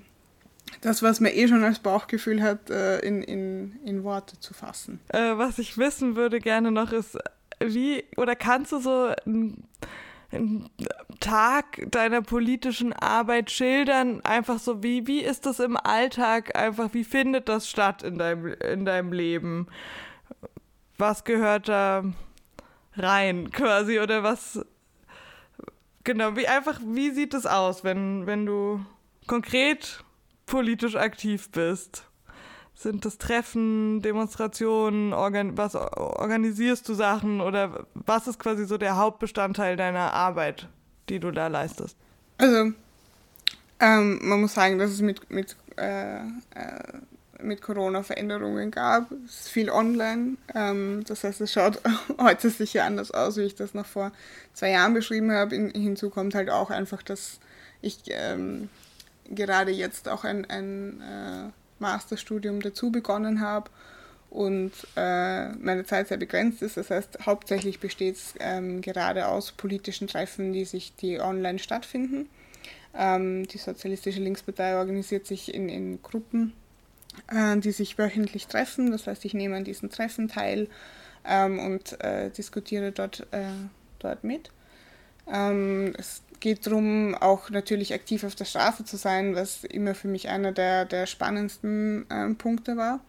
das, 0.82 1.04
was 1.04 1.20
man 1.20 1.32
eh 1.32 1.48
schon 1.48 1.64
als 1.64 1.80
Bauchgefühl 1.80 2.42
hat, 2.42 2.70
äh, 2.70 3.00
in, 3.00 3.22
in, 3.22 3.80
in 3.86 4.04
Worte 4.04 4.40
zu 4.40 4.54
fassen. 4.54 5.00
Äh, 5.10 5.38
was 5.38 5.60
ich 5.60 5.78
wissen 5.78 6.16
würde 6.16 6.40
gerne 6.40 6.72
noch 6.72 6.92
ist, 6.92 7.18
wie 7.60 8.04
oder 8.18 8.36
kannst 8.36 8.72
du 8.72 8.80
so 8.80 9.14
einen, 9.26 9.68
Tag 11.20 11.92
deiner 11.92 12.24
politischen 12.24 12.92
Arbeit 12.92 13.52
schildern? 13.52 14.22
Einfach 14.26 14.58
so, 14.58 14.82
wie, 14.82 15.06
wie 15.06 15.20
ist 15.20 15.46
das 15.46 15.60
im 15.60 15.78
Alltag? 15.78 16.56
Einfach, 16.58 16.90
wie 16.94 17.04
findet 17.04 17.48
das 17.50 17.70
statt 17.70 18.02
in 18.02 18.18
deinem, 18.18 18.48
in 18.48 18.84
deinem 18.84 19.14
Leben? 19.14 19.68
Was 20.98 21.24
gehört 21.24 21.70
da 21.70 22.04
rein 22.98 23.52
quasi 23.52 24.00
oder 24.00 24.24
was 24.24 24.66
genau 26.04 26.36
wie 26.36 26.48
einfach 26.48 26.80
wie 26.86 27.12
sieht 27.12 27.34
es 27.34 27.46
aus 27.46 27.84
wenn 27.84 28.28
wenn 28.28 28.46
du 28.46 28.86
konkret 29.28 30.04
politisch 30.46 30.96
aktiv 30.96 31.50
bist? 31.52 32.06
Sind 32.76 33.06
das 33.06 33.18
Treffen, 33.18 34.02
Demonstrationen, 34.02 35.14
organ 35.14 35.58
was 35.58 35.76
organisierst 35.76 36.88
du 36.90 36.96
Sachen 36.96 37.40
oder 37.40 37.86
was 37.94 38.28
ist 38.28 38.40
quasi 38.40 38.66
so 38.66 38.78
der 38.78 38.98
Hauptbestandteil 38.98 39.78
deiner 39.78 40.14
Arbeit, 40.14 40.68
die 41.08 41.20
du 41.20 41.32
da 41.32 41.48
leistest? 41.48 41.96
Also, 42.40 42.74
ähm, 43.80 44.20
man 44.22 44.42
muss 44.42 44.56
sagen, 44.56 44.80
dass 44.80 44.92
es 44.92 45.02
mit, 45.02 45.30
mit, 45.30 45.56
äh, 45.78 46.18
äh, 46.18 46.22
mit 47.44 47.62
Corona 47.62 48.04
Veränderungen 48.04 48.72
gab. 48.72 49.12
Es 49.26 49.42
ist 49.42 49.50
viel 49.50 49.70
online. 49.70 50.38
Ähm, 50.56 51.04
das 51.08 51.24
heißt, 51.24 51.42
es 51.42 51.52
schaut 51.52 51.82
heute 52.20 52.50
sicher 52.50 52.86
anders 52.86 53.12
aus, 53.12 53.38
wie 53.38 53.44
ich 53.44 53.56
das 53.56 53.74
noch 53.74 53.86
vor 53.86 54.12
zwei 54.54 54.72
Jahren 54.72 54.94
beschrieben 54.94 55.32
habe. 55.32 55.56
In, 55.56 55.70
hinzu 55.72 56.10
kommt 56.10 56.36
halt 56.36 56.50
auch 56.50 56.70
einfach, 56.70 57.04
dass 57.04 57.40
ich 57.82 58.00
ähm, 58.08 58.70
gerade 59.30 59.72
jetzt 59.72 60.10
auch 60.10 60.24
ein, 60.24 60.50
ein 60.50 61.02
äh, 61.02 61.52
Masterstudium 61.80 62.62
dazu 62.62 62.92
begonnen 62.92 63.42
habe 63.42 63.70
und 64.30 64.72
äh, 64.96 65.50
meine 65.50 65.86
Zeit 65.86 66.08
sehr 66.08 66.18
begrenzt 66.18 66.64
ist. 66.64 66.78
Das 66.78 66.90
heißt, 66.90 67.20
hauptsächlich 67.26 67.80
besteht 67.80 68.16
es 68.16 68.34
ähm, 68.40 68.82
gerade 68.82 69.28
aus 69.28 69.52
politischen 69.52 70.08
Treffen, 70.08 70.54
die 70.54 70.66
sich, 70.66 70.96
die 70.96 71.20
online 71.20 71.60
stattfinden. 71.60 72.28
Ähm, 72.96 73.48
die 73.48 73.58
Sozialistische 73.60 74.22
Linkspartei 74.22 74.78
organisiert 74.78 75.28
sich 75.28 75.54
in, 75.54 75.70
in 75.70 76.02
Gruppen, 76.02 76.54
äh, 77.28 77.58
die 77.58 77.72
sich 77.72 77.98
wöchentlich 77.98 78.48
treffen. 78.48 78.92
Das 78.92 79.08
heißt, 79.08 79.26
ich 79.26 79.34
nehme 79.34 79.56
an 79.56 79.64
diesen 79.64 79.90
Treffen 79.90 80.28
teil 80.28 80.68
ähm, 81.26 81.60
und 81.60 82.00
äh, 82.02 82.30
diskutiere 82.30 82.92
dort, 82.92 83.28
äh, 83.32 83.46
dort 84.00 84.24
mit. 84.24 84.52
Ähm, 85.32 85.94
es 85.98 86.22
geht 86.40 86.68
darum, 86.68 87.16
auch 87.16 87.50
natürlich 87.50 87.94
aktiv 87.94 88.24
auf 88.24 88.36
der 88.36 88.46
Straße 88.46 88.84
zu 88.84 88.98
sein, 88.98 89.36
was 89.36 89.64
immer 89.64 89.96
für 89.96 90.10
mich 90.10 90.28
einer 90.30 90.52
der, 90.52 90.86
der 90.86 91.06
spannendsten 91.06 92.06
ähm, 92.12 92.36
Punkte 92.36 92.76
war. 92.76 93.00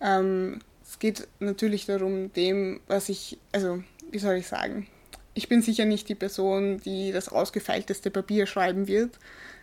Ähm, 0.00 0.58
es 0.86 0.98
geht 0.98 1.26
natürlich 1.40 1.86
darum, 1.86 2.32
dem, 2.34 2.80
was 2.86 3.08
ich, 3.08 3.38
also 3.52 3.82
wie 4.10 4.18
soll 4.18 4.34
ich 4.34 4.46
sagen, 4.46 4.86
ich 5.34 5.48
bin 5.48 5.62
sicher 5.62 5.84
nicht 5.84 6.08
die 6.08 6.14
Person, 6.14 6.80
die 6.80 7.12
das 7.12 7.28
ausgefeilteste 7.28 8.10
Papier 8.10 8.46
schreiben 8.46 8.86
wird, 8.86 9.18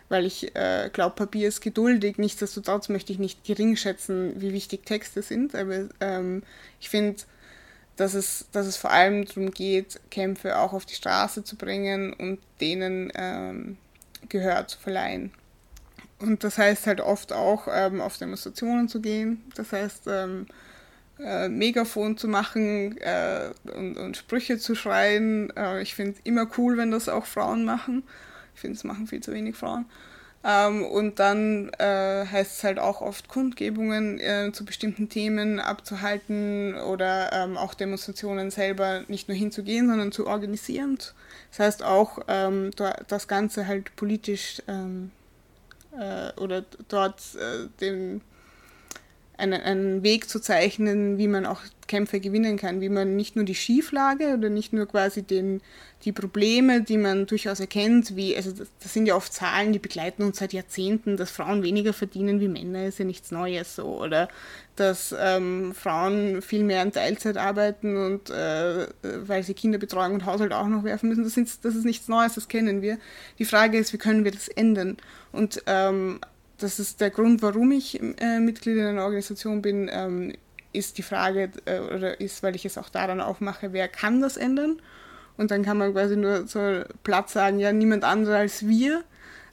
weil 0.08 0.26
ich 0.26 0.54
äh, 0.54 0.90
glaube, 0.92 1.16
Papier 1.16 1.48
ist 1.48 1.60
geduldig. 1.60 2.18
Nichtsdestotrotz 2.18 2.88
möchte 2.88 3.12
ich 3.12 3.18
nicht 3.18 3.44
gering 3.44 3.76
schätzen, 3.76 4.40
wie 4.40 4.52
wichtig 4.52 4.84
Texte 4.84 5.22
sind, 5.22 5.54
aber 5.54 5.88
ähm, 6.00 6.42
ich 6.80 6.88
finde, 6.88 7.22
dass 7.96 8.14
es, 8.14 8.46
dass 8.52 8.66
es 8.66 8.76
vor 8.76 8.90
allem 8.90 9.24
darum 9.24 9.50
geht, 9.50 10.00
Kämpfe 10.10 10.58
auch 10.58 10.72
auf 10.72 10.84
die 10.84 10.94
Straße 10.94 11.44
zu 11.44 11.56
bringen 11.56 12.12
und 12.12 12.38
denen 12.60 13.12
ähm, 13.14 13.76
Gehör 14.28 14.66
zu 14.66 14.78
verleihen. 14.78 15.32
Und 16.18 16.44
das 16.44 16.58
heißt 16.58 16.86
halt 16.86 17.00
oft 17.00 17.32
auch, 17.32 17.68
ähm, 17.70 18.00
auf 18.00 18.16
Demonstrationen 18.18 18.88
zu 18.88 19.00
gehen. 19.00 19.42
Das 19.56 19.72
heißt, 19.72 20.04
ähm, 20.08 20.46
äh, 21.18 21.48
Megafon 21.48 22.16
zu 22.16 22.28
machen 22.28 22.96
äh, 22.98 23.50
und, 23.76 23.96
und, 23.96 24.16
Sprüche 24.16 24.58
zu 24.58 24.74
schreien. 24.74 25.54
Äh, 25.56 25.82
ich 25.82 25.94
finde 25.94 26.12
es 26.12 26.18
immer 26.24 26.46
cool, 26.56 26.76
wenn 26.76 26.90
das 26.90 27.08
auch 27.08 27.26
Frauen 27.26 27.64
machen. 27.64 28.04
Ich 28.54 28.60
finde, 28.60 28.76
es 28.76 28.84
machen 28.84 29.06
viel 29.06 29.20
zu 29.20 29.32
wenig 29.32 29.56
Frauen. 29.56 29.86
Ähm, 30.46 30.84
und 30.84 31.18
dann 31.20 31.70
äh, 31.78 32.26
heißt 32.26 32.58
es 32.58 32.64
halt 32.64 32.78
auch 32.78 33.00
oft 33.00 33.28
Kundgebungen 33.28 34.20
äh, 34.20 34.50
zu 34.52 34.66
bestimmten 34.66 35.08
Themen 35.08 35.58
abzuhalten 35.58 36.74
oder 36.74 37.32
ähm, 37.32 37.56
auch 37.56 37.72
Demonstrationen 37.72 38.50
selber 38.50 39.04
nicht 39.08 39.28
nur 39.28 39.36
hinzugehen, 39.36 39.88
sondern 39.88 40.12
zu 40.12 40.26
organisieren. 40.26 40.98
Das 41.50 41.60
heißt 41.60 41.82
auch, 41.82 42.18
ähm, 42.28 42.72
das 43.08 43.26
Ganze 43.26 43.66
halt 43.66 43.96
politisch 43.96 44.60
ähm, 44.68 45.12
äh, 45.98 46.38
oder 46.38 46.62
dort 46.88 47.20
äh, 47.36 47.68
den 47.80 48.20
einen, 49.36 49.60
einen 49.60 50.02
Weg 50.02 50.28
zu 50.28 50.40
zeichnen, 50.40 51.18
wie 51.18 51.28
man 51.28 51.46
auch 51.46 51.60
Kämpfe 51.86 52.20
gewinnen 52.20 52.56
kann, 52.56 52.80
wie 52.80 52.88
man 52.88 53.16
nicht 53.16 53.36
nur 53.36 53.44
die 53.44 53.54
Schieflage 53.54 54.34
oder 54.34 54.48
nicht 54.48 54.72
nur 54.72 54.86
quasi 54.86 55.22
den, 55.22 55.60
die 56.04 56.12
Probleme, 56.12 56.82
die 56.82 56.96
man 56.96 57.26
durchaus 57.26 57.60
erkennt, 57.60 58.16
wie, 58.16 58.36
also 58.36 58.52
das, 58.52 58.68
das, 58.82 58.94
sind 58.94 59.06
ja 59.06 59.14
oft 59.14 59.32
Zahlen, 59.32 59.72
die 59.72 59.78
begleiten 59.78 60.22
uns 60.22 60.38
seit 60.38 60.52
Jahrzehnten, 60.52 61.16
dass 61.16 61.30
Frauen 61.30 61.62
weniger 61.62 61.92
verdienen 61.92 62.40
wie 62.40 62.48
Männer, 62.48 62.86
ist 62.86 62.98
ja 62.98 63.04
nichts 63.04 63.30
Neues 63.30 63.76
so, 63.76 64.00
oder 64.00 64.28
dass 64.76 65.14
ähm, 65.18 65.74
Frauen 65.74 66.42
viel 66.42 66.64
mehr 66.64 66.82
in 66.82 66.92
Teilzeit 66.92 67.36
arbeiten 67.36 67.96
und 67.96 68.30
äh, 68.30 68.86
weil 69.02 69.42
sie 69.42 69.54
Kinderbetreuung 69.54 70.14
und 70.14 70.26
Haushalt 70.26 70.52
auch 70.52 70.68
noch 70.68 70.84
werfen 70.84 71.08
müssen, 71.08 71.24
das, 71.24 71.34
sind, 71.34 71.64
das 71.64 71.74
ist 71.74 71.84
nichts 71.84 72.08
Neues, 72.08 72.34
das 72.34 72.48
kennen 72.48 72.82
wir. 72.82 72.98
Die 73.38 73.44
Frage 73.44 73.78
ist, 73.78 73.92
wie 73.92 73.98
können 73.98 74.24
wir 74.24 74.32
das 74.32 74.48
ändern? 74.48 74.96
Und 75.32 75.62
ähm, 75.66 76.20
das 76.58 76.78
ist 76.78 77.00
der 77.00 77.10
Grund, 77.10 77.42
warum 77.42 77.72
ich 77.72 78.00
äh, 78.00 78.40
Mitglied 78.40 78.76
in 78.76 78.84
einer 78.84 79.04
Organisation 79.04 79.62
bin, 79.62 79.90
ähm, 79.92 80.32
ist 80.72 80.98
die 80.98 81.02
Frage, 81.02 81.50
äh, 81.64 81.78
oder 81.80 82.20
ist, 82.20 82.42
weil 82.42 82.56
ich 82.56 82.64
es 82.64 82.78
auch 82.78 82.88
daran 82.88 83.20
aufmache, 83.20 83.72
wer 83.72 83.88
kann 83.88 84.20
das 84.20 84.36
ändern? 84.36 84.80
Und 85.36 85.50
dann 85.50 85.64
kann 85.64 85.78
man 85.78 85.92
quasi 85.92 86.16
nur 86.16 86.46
so 86.46 86.82
platt 87.02 87.30
sagen, 87.30 87.58
ja, 87.58 87.72
niemand 87.72 88.04
anderer 88.04 88.38
als 88.38 88.66
wir. 88.66 89.02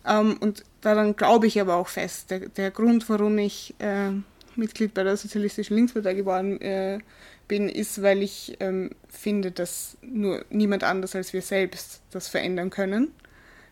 Ähm, 0.05 0.37
und 0.39 0.63
daran 0.81 1.15
glaube 1.15 1.47
ich 1.47 1.59
aber 1.59 1.75
auch 1.75 1.87
fest. 1.87 2.31
Der, 2.31 2.39
der 2.49 2.71
Grund, 2.71 3.07
warum 3.09 3.37
ich 3.37 3.73
äh, 3.79 4.11
Mitglied 4.55 4.93
bei 4.93 5.03
der 5.03 5.17
Sozialistischen 5.17 5.75
Linkspartei 5.75 6.13
geworden 6.13 6.59
äh, 6.61 6.99
bin, 7.47 7.67
ist, 7.67 8.01
weil 8.01 8.21
ich 8.21 8.57
ähm, 8.59 8.91
finde, 9.09 9.51
dass 9.51 9.97
nur 10.01 10.45
niemand 10.49 10.83
anders 10.83 11.15
als 11.15 11.33
wir 11.33 11.41
selbst 11.41 12.01
das 12.11 12.27
verändern 12.27 12.69
können. 12.69 13.11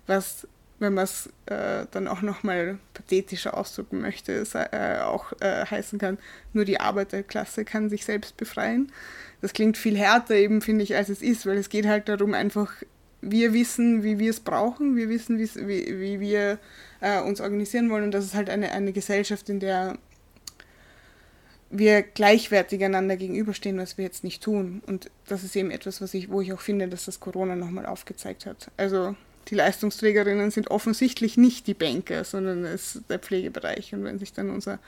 Was 0.08 0.48
wenn 0.80 0.94
man 0.94 1.04
es 1.04 1.30
äh, 1.46 1.86
dann 1.92 2.08
auch 2.08 2.22
nochmal 2.22 2.80
pathetischer 2.94 3.56
ausdrücken 3.58 4.02
möchte, 4.02 4.44
äh, 4.54 5.00
auch 5.00 5.34
äh, 5.42 5.66
heißen 5.66 6.00
kann, 6.00 6.18
nur 6.54 6.66
die 6.66 6.80
Arbeiterklasse 6.80 7.66
kann 7.66 7.90
sich 7.90 8.06
selbst 8.06 8.38
befreien. 8.38 8.92
Das 9.42 9.54
klingt 9.54 9.78
viel 9.78 9.98
härter 9.98 10.36
eben, 10.36 10.62
finde 10.62 10.84
ich, 10.84 10.96
als 10.96 11.10
es 11.10 11.22
ist, 11.22 11.46
weil 11.46 11.58
es 11.58 11.70
geht 11.70 11.86
halt 11.86 12.10
darum, 12.10 12.34
einfach, 12.34 12.72
wir 13.22 13.54
wissen, 13.54 14.04
wie 14.04 14.20
wir 14.20 14.30
es 14.30 14.40
brauchen, 14.40 14.96
wir 14.96 15.10
wissen, 15.10 15.38
wie, 15.38 15.50
wie 15.58 16.20
wir 16.20 16.60
äh, 17.02 17.22
uns 17.22 17.42
organisieren 17.42 17.90
wollen 17.90 18.06
und 18.06 18.12
das 18.12 18.26
ist 18.26 18.36
halt 18.36 18.50
eine, 18.50 18.72
eine 18.72 18.94
Gesellschaft, 18.94 19.50
in 19.50 19.60
der 19.60 19.98
wir 21.72 22.02
gleichwertig 22.02 22.84
einander 22.84 23.16
gegenüberstehen, 23.16 23.78
was 23.78 23.98
wir 23.98 24.06
jetzt 24.06 24.24
nicht 24.24 24.42
tun. 24.42 24.82
Und 24.88 25.12
das 25.28 25.44
ist 25.44 25.56
eben 25.56 25.70
etwas, 25.70 26.02
was 26.02 26.16
ich, 26.16 26.32
wo 26.32 26.42
ich 26.42 26.52
auch 26.52 26.62
finde, 26.62 26.88
dass 26.88 27.06
das 27.06 27.20
Corona 27.20 27.56
nochmal 27.56 27.86
aufgezeigt 27.86 28.48
hat. 28.48 28.72
Also 28.76 29.16
die 29.50 29.56
Leistungsträgerinnen 29.56 30.52
sind 30.52 30.70
offensichtlich 30.72 31.38
nicht 31.38 31.68
die 31.68 31.74
Banker, 31.74 32.24
sondern 32.24 32.66
es 32.66 32.96
ist 32.96 33.10
der 33.10 33.20
Pflegebereich. 33.20 33.94
Und 33.94 34.04
wenn 34.04 34.20
sich 34.20 34.34
dann 34.34 34.50
unser 34.50 34.80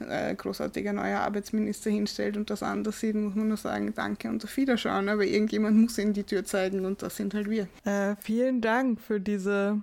äh, 0.00 0.34
großartiger 0.34 0.92
neuer 0.92 1.20
Arbeitsminister 1.20 1.90
hinstellt 1.90 2.36
und 2.36 2.50
das 2.50 2.62
anders 2.62 3.00
sieht, 3.00 3.14
muss 3.14 3.34
man 3.34 3.48
nur 3.48 3.56
sagen, 3.56 3.92
danke 3.94 4.28
und 4.28 4.44
auf 4.44 4.56
Wiederschauen. 4.56 5.08
Aber 5.08 5.24
irgendjemand 5.24 5.76
muss 5.76 5.98
in 5.98 6.12
die 6.12 6.24
Tür 6.24 6.44
zeigen 6.44 6.84
und 6.84 7.02
das 7.02 7.16
sind 7.16 7.34
halt 7.34 7.48
wir. 7.48 7.68
Äh, 7.84 8.16
vielen 8.20 8.60
Dank 8.60 9.00
für 9.00 9.20
diese 9.20 9.80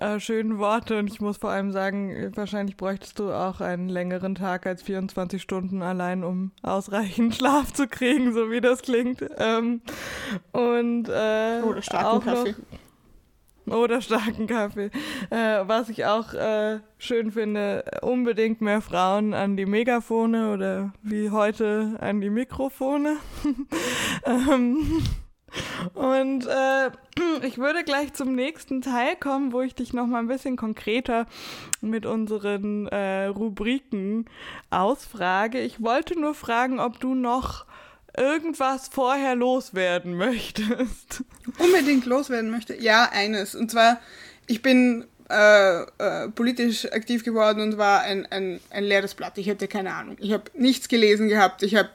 äh, 0.00 0.18
schönen 0.20 0.58
Worte 0.58 0.98
und 0.98 1.08
ich 1.08 1.20
muss 1.20 1.36
vor 1.36 1.50
allem 1.50 1.70
sagen, 1.70 2.32
wahrscheinlich 2.34 2.78
bräuchtest 2.78 3.18
du 3.18 3.30
auch 3.30 3.60
einen 3.60 3.90
längeren 3.90 4.34
Tag 4.34 4.66
als 4.66 4.82
24 4.82 5.42
Stunden 5.42 5.82
allein, 5.82 6.24
um 6.24 6.50
ausreichend 6.62 7.34
Schlaf 7.36 7.72
zu 7.72 7.86
kriegen, 7.86 8.32
so 8.32 8.50
wie 8.50 8.62
das 8.62 8.80
klingt. 8.80 9.22
Ähm, 9.36 9.82
und 10.52 11.08
äh, 11.08 11.60
Oder 11.62 11.82
starken 11.82 12.24
Kaffee. 12.24 12.50
Noch, 12.52 12.81
Oder 13.66 14.00
starken 14.00 14.46
Kaffee. 14.46 14.90
Äh, 15.30 15.62
was 15.66 15.88
ich 15.88 16.04
auch 16.04 16.34
äh, 16.34 16.80
schön 16.98 17.30
finde, 17.30 17.84
unbedingt 18.02 18.60
mehr 18.60 18.80
Frauen 18.80 19.34
an 19.34 19.56
die 19.56 19.66
Megafone 19.66 20.52
oder 20.52 20.92
wie 21.02 21.30
heute 21.30 21.96
an 22.00 22.20
die 22.20 22.30
Mikrofone. 22.30 23.16
ähm, 24.26 25.02
und 25.94 26.46
äh, 26.46 26.90
ich 27.42 27.58
würde 27.58 27.84
gleich 27.84 28.12
zum 28.14 28.34
nächsten 28.34 28.80
Teil 28.80 29.16
kommen, 29.16 29.52
wo 29.52 29.60
ich 29.60 29.74
dich 29.74 29.92
noch 29.92 30.06
mal 30.06 30.18
ein 30.18 30.28
bisschen 30.28 30.56
konkreter 30.56 31.26
mit 31.80 32.06
unseren 32.06 32.86
äh, 32.88 33.26
Rubriken 33.26 34.26
ausfrage. 34.70 35.60
Ich 35.60 35.82
wollte 35.82 36.18
nur 36.18 36.34
fragen, 36.34 36.80
ob 36.80 37.00
du 37.00 37.14
noch 37.14 37.66
irgendwas 38.16 38.88
vorher 38.88 39.34
loswerden 39.34 40.14
möchtest. 40.14 41.24
Unbedingt 41.58 42.06
loswerden 42.06 42.50
möchte? 42.50 42.74
Ja, 42.74 43.08
eines. 43.12 43.54
Und 43.54 43.70
zwar, 43.70 44.00
ich 44.46 44.62
bin 44.62 45.06
äh, 45.30 45.82
äh, 45.82 46.28
politisch 46.28 46.84
aktiv 46.92 47.24
geworden 47.24 47.60
und 47.62 47.78
war 47.78 48.02
ein, 48.02 48.26
ein, 48.26 48.60
ein 48.70 48.84
leeres 48.84 49.14
Blatt. 49.14 49.38
Ich 49.38 49.46
hätte 49.46 49.68
keine 49.68 49.94
Ahnung. 49.94 50.16
Ich 50.20 50.32
habe 50.32 50.44
nichts 50.54 50.88
gelesen 50.88 51.28
gehabt. 51.28 51.62
Ich 51.62 51.74
habe 51.74 51.90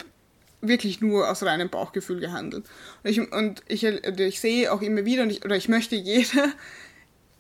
wirklich 0.61 1.01
nur 1.01 1.29
aus 1.29 1.43
reinem 1.43 1.69
Bauchgefühl 1.69 2.19
gehandelt. 2.19 2.65
Und 3.03 3.09
ich, 3.09 3.31
und 3.31 3.63
ich, 3.67 3.83
ich 3.83 4.39
sehe 4.39 4.71
auch 4.71 4.81
immer 4.81 5.05
wieder, 5.05 5.25
ich, 5.25 5.45
oder 5.45 5.55
ich 5.55 5.69
möchte 5.69 5.95
jeder, 5.95 6.51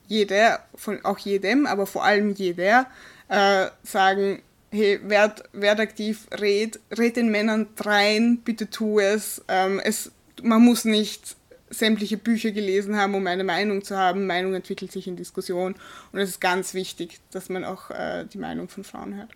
jeder, 0.07 0.63
von, 0.75 1.03
auch 1.03 1.17
jedem, 1.17 1.65
aber 1.65 1.87
vor 1.87 2.03
allem 2.03 2.33
jeder, 2.35 2.87
äh, 3.29 3.67
sagen, 3.83 4.41
hey, 4.71 4.99
werd, 5.03 5.43
werd 5.53 5.79
aktiv, 5.79 6.27
red, 6.39 6.79
red 6.97 7.15
den 7.15 7.29
Männern 7.29 7.67
rein, 7.79 8.39
bitte 8.43 8.69
tu 8.69 8.99
es. 8.99 9.43
Ähm, 9.47 9.79
es. 9.83 10.11
Man 10.43 10.61
muss 10.61 10.85
nicht 10.85 11.35
sämtliche 11.69 12.17
Bücher 12.17 12.51
gelesen 12.51 12.95
haben, 12.95 13.15
um 13.15 13.25
eine 13.27 13.43
Meinung 13.43 13.83
zu 13.83 13.97
haben. 13.97 14.27
Meinung 14.27 14.53
entwickelt 14.53 14.91
sich 14.91 15.07
in 15.07 15.15
Diskussion 15.15 15.75
und 16.11 16.19
es 16.19 16.29
ist 16.29 16.39
ganz 16.39 16.73
wichtig, 16.73 17.19
dass 17.31 17.49
man 17.49 17.65
auch 17.65 17.89
äh, 17.89 18.25
die 18.25 18.37
Meinung 18.37 18.69
von 18.69 18.83
Frauen 18.83 19.15
hört. 19.15 19.31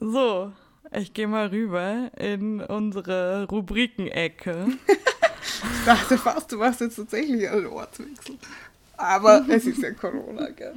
So, 0.00 0.52
ich 0.92 1.12
gehe 1.12 1.28
mal 1.28 1.48
rüber 1.48 2.10
in 2.16 2.60
unsere 2.60 3.46
Rubrikenecke. 3.48 4.68
ich 4.88 5.84
dachte 5.84 6.18
fast, 6.18 6.50
du 6.52 6.56
machst 6.56 6.80
jetzt 6.80 6.96
tatsächlich 6.96 7.48
einen 7.48 7.66
Ortswechsel. 7.66 8.38
Aber 8.96 9.44
es 9.48 9.66
ist 9.66 9.82
ja 9.82 9.92
Corona, 9.92 10.48
gell? 10.50 10.74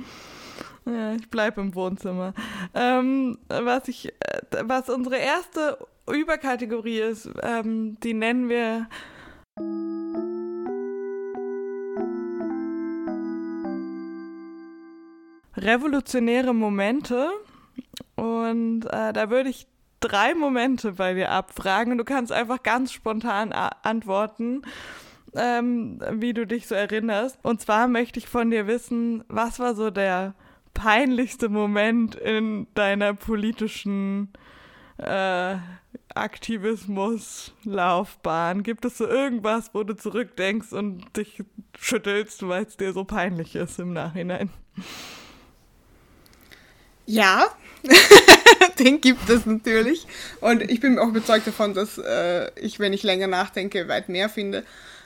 Ja, 0.86 1.14
ich 1.14 1.30
bleibe 1.30 1.62
im 1.62 1.76
Wohnzimmer. 1.76 2.34
Ähm, 2.74 3.38
was, 3.48 3.88
ich, 3.88 4.08
äh, 4.08 4.42
was 4.64 4.90
unsere 4.90 5.18
erste 5.18 5.78
Überkategorie 6.12 7.00
ist, 7.00 7.30
ähm, 7.44 7.98
die 8.02 8.14
nennen 8.14 8.50
wir 8.50 8.88
revolutionäre 15.56 16.54
Momente. 16.54 17.30
Und 18.16 18.86
äh, 18.86 19.14
da 19.14 19.30
würde 19.30 19.50
ich 19.50 19.68
drei 20.00 20.34
Momente 20.34 20.94
bei 20.94 21.14
dir 21.14 21.32
abfragen. 21.32 21.98
Du 21.98 22.04
kannst 22.04 22.32
einfach 22.32 22.64
ganz 22.64 22.92
spontan 22.92 23.52
antworten, 23.52 24.64
ähm, 25.36 26.00
wie 26.12 26.34
du 26.34 26.48
dich 26.48 26.68
so 26.68 26.76
erinnerst. 26.76 27.38
Und 27.44 27.62
zwar 27.62 27.88
möchte 27.88 28.20
ich 28.20 28.28
von 28.28 28.50
dir 28.50 28.66
wissen, 28.66 29.24
was 29.28 29.60
war 29.60 29.76
so 29.76 29.92
der 29.92 30.34
peinlichste 30.74 31.50
Moment 31.50 32.16
in 32.16 32.66
deiner 32.74 33.14
politischen 33.14 34.30
äh, 34.98 35.58
Aktivismus-Laufbahn? 36.16 38.64
Gibt 38.64 38.86
es 38.86 38.98
so 38.98 39.08
irgendwas, 39.08 39.70
wo 39.74 39.84
du 39.84 39.96
zurückdenkst 39.96 40.74
und 40.74 41.18
dich 41.18 41.44
schüttelst, 41.80 42.48
weil 42.48 42.66
es 42.66 42.78
dir 42.78 42.94
so 42.94 43.04
peinlich 43.04 43.56
ist 43.56 43.80
im 43.80 43.94
Nachhinein? 43.94 44.50
Ja, 47.06 47.46
den 48.80 49.02
gibt 49.02 49.30
es 49.30 49.46
natürlich. 49.46 50.08
Und 50.40 50.62
ich 50.62 50.80
bin 50.80 51.00
auch 51.00 51.08
überzeugt 51.08 51.48
davon, 51.48 51.74
dass 51.74 51.98
äh, 51.98 52.52
ich, 52.60 52.80
wenn 52.80 52.94
ich 52.94 53.04
länger 53.04 53.28
nachdenke, 53.28 53.88
weit 53.88 54.08
mehr 54.08 54.30
finde. 54.30 54.64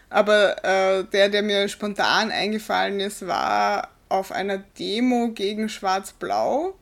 Aber 0.10 0.64
äh, 0.64 1.04
der, 1.06 1.30
der 1.30 1.42
mir 1.42 1.68
spontan 1.68 2.32
eingefallen 2.32 3.00
ist, 3.00 3.28
war 3.28 3.90
auf 4.10 4.32
einer 4.32 4.58
Demo 4.58 5.32
gegen 5.34 5.70
Schwarz-Blau, 5.70 6.76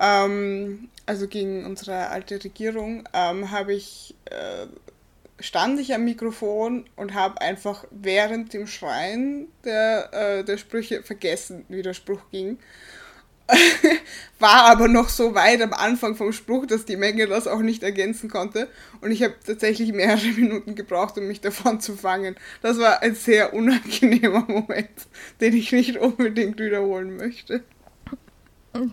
ähm, 0.00 0.88
also 1.06 1.28
gegen 1.28 1.64
unsere 1.64 2.08
alte 2.08 2.42
Regierung, 2.42 3.08
ähm, 3.12 3.50
habe 3.50 3.74
ich, 3.74 4.14
äh, 4.26 4.66
stand 5.40 5.78
ich 5.80 5.94
am 5.94 6.04
Mikrofon 6.04 6.88
und 6.96 7.14
habe 7.14 7.40
einfach 7.40 7.84
während 7.90 8.52
dem 8.52 8.66
Schreien 8.66 9.48
der, 9.64 10.12
äh, 10.12 10.44
der 10.44 10.56
Sprüche 10.56 11.02
vergessen, 11.02 11.64
wie 11.68 11.82
der 11.82 11.94
Spruch 11.94 12.22
ging. 12.30 12.58
war 14.38 14.64
aber 14.64 14.88
noch 14.88 15.08
so 15.08 15.34
weit 15.34 15.62
am 15.62 15.72
Anfang 15.72 16.14
vom 16.16 16.32
Spruch, 16.32 16.66
dass 16.66 16.84
die 16.84 16.96
Menge 16.96 17.26
das 17.26 17.46
auch 17.46 17.60
nicht 17.60 17.82
ergänzen 17.82 18.28
konnte. 18.28 18.68
Und 19.00 19.10
ich 19.10 19.22
habe 19.22 19.34
tatsächlich 19.44 19.92
mehrere 19.92 20.26
Minuten 20.36 20.74
gebraucht, 20.74 21.16
um 21.18 21.26
mich 21.26 21.40
davon 21.40 21.80
zu 21.80 21.96
fangen. 21.96 22.36
Das 22.62 22.78
war 22.78 23.02
ein 23.02 23.14
sehr 23.14 23.54
unangenehmer 23.54 24.44
Moment, 24.48 25.06
den 25.40 25.54
ich 25.54 25.72
nicht 25.72 25.96
unbedingt 25.96 26.58
wiederholen 26.58 27.16
möchte. 27.16 27.62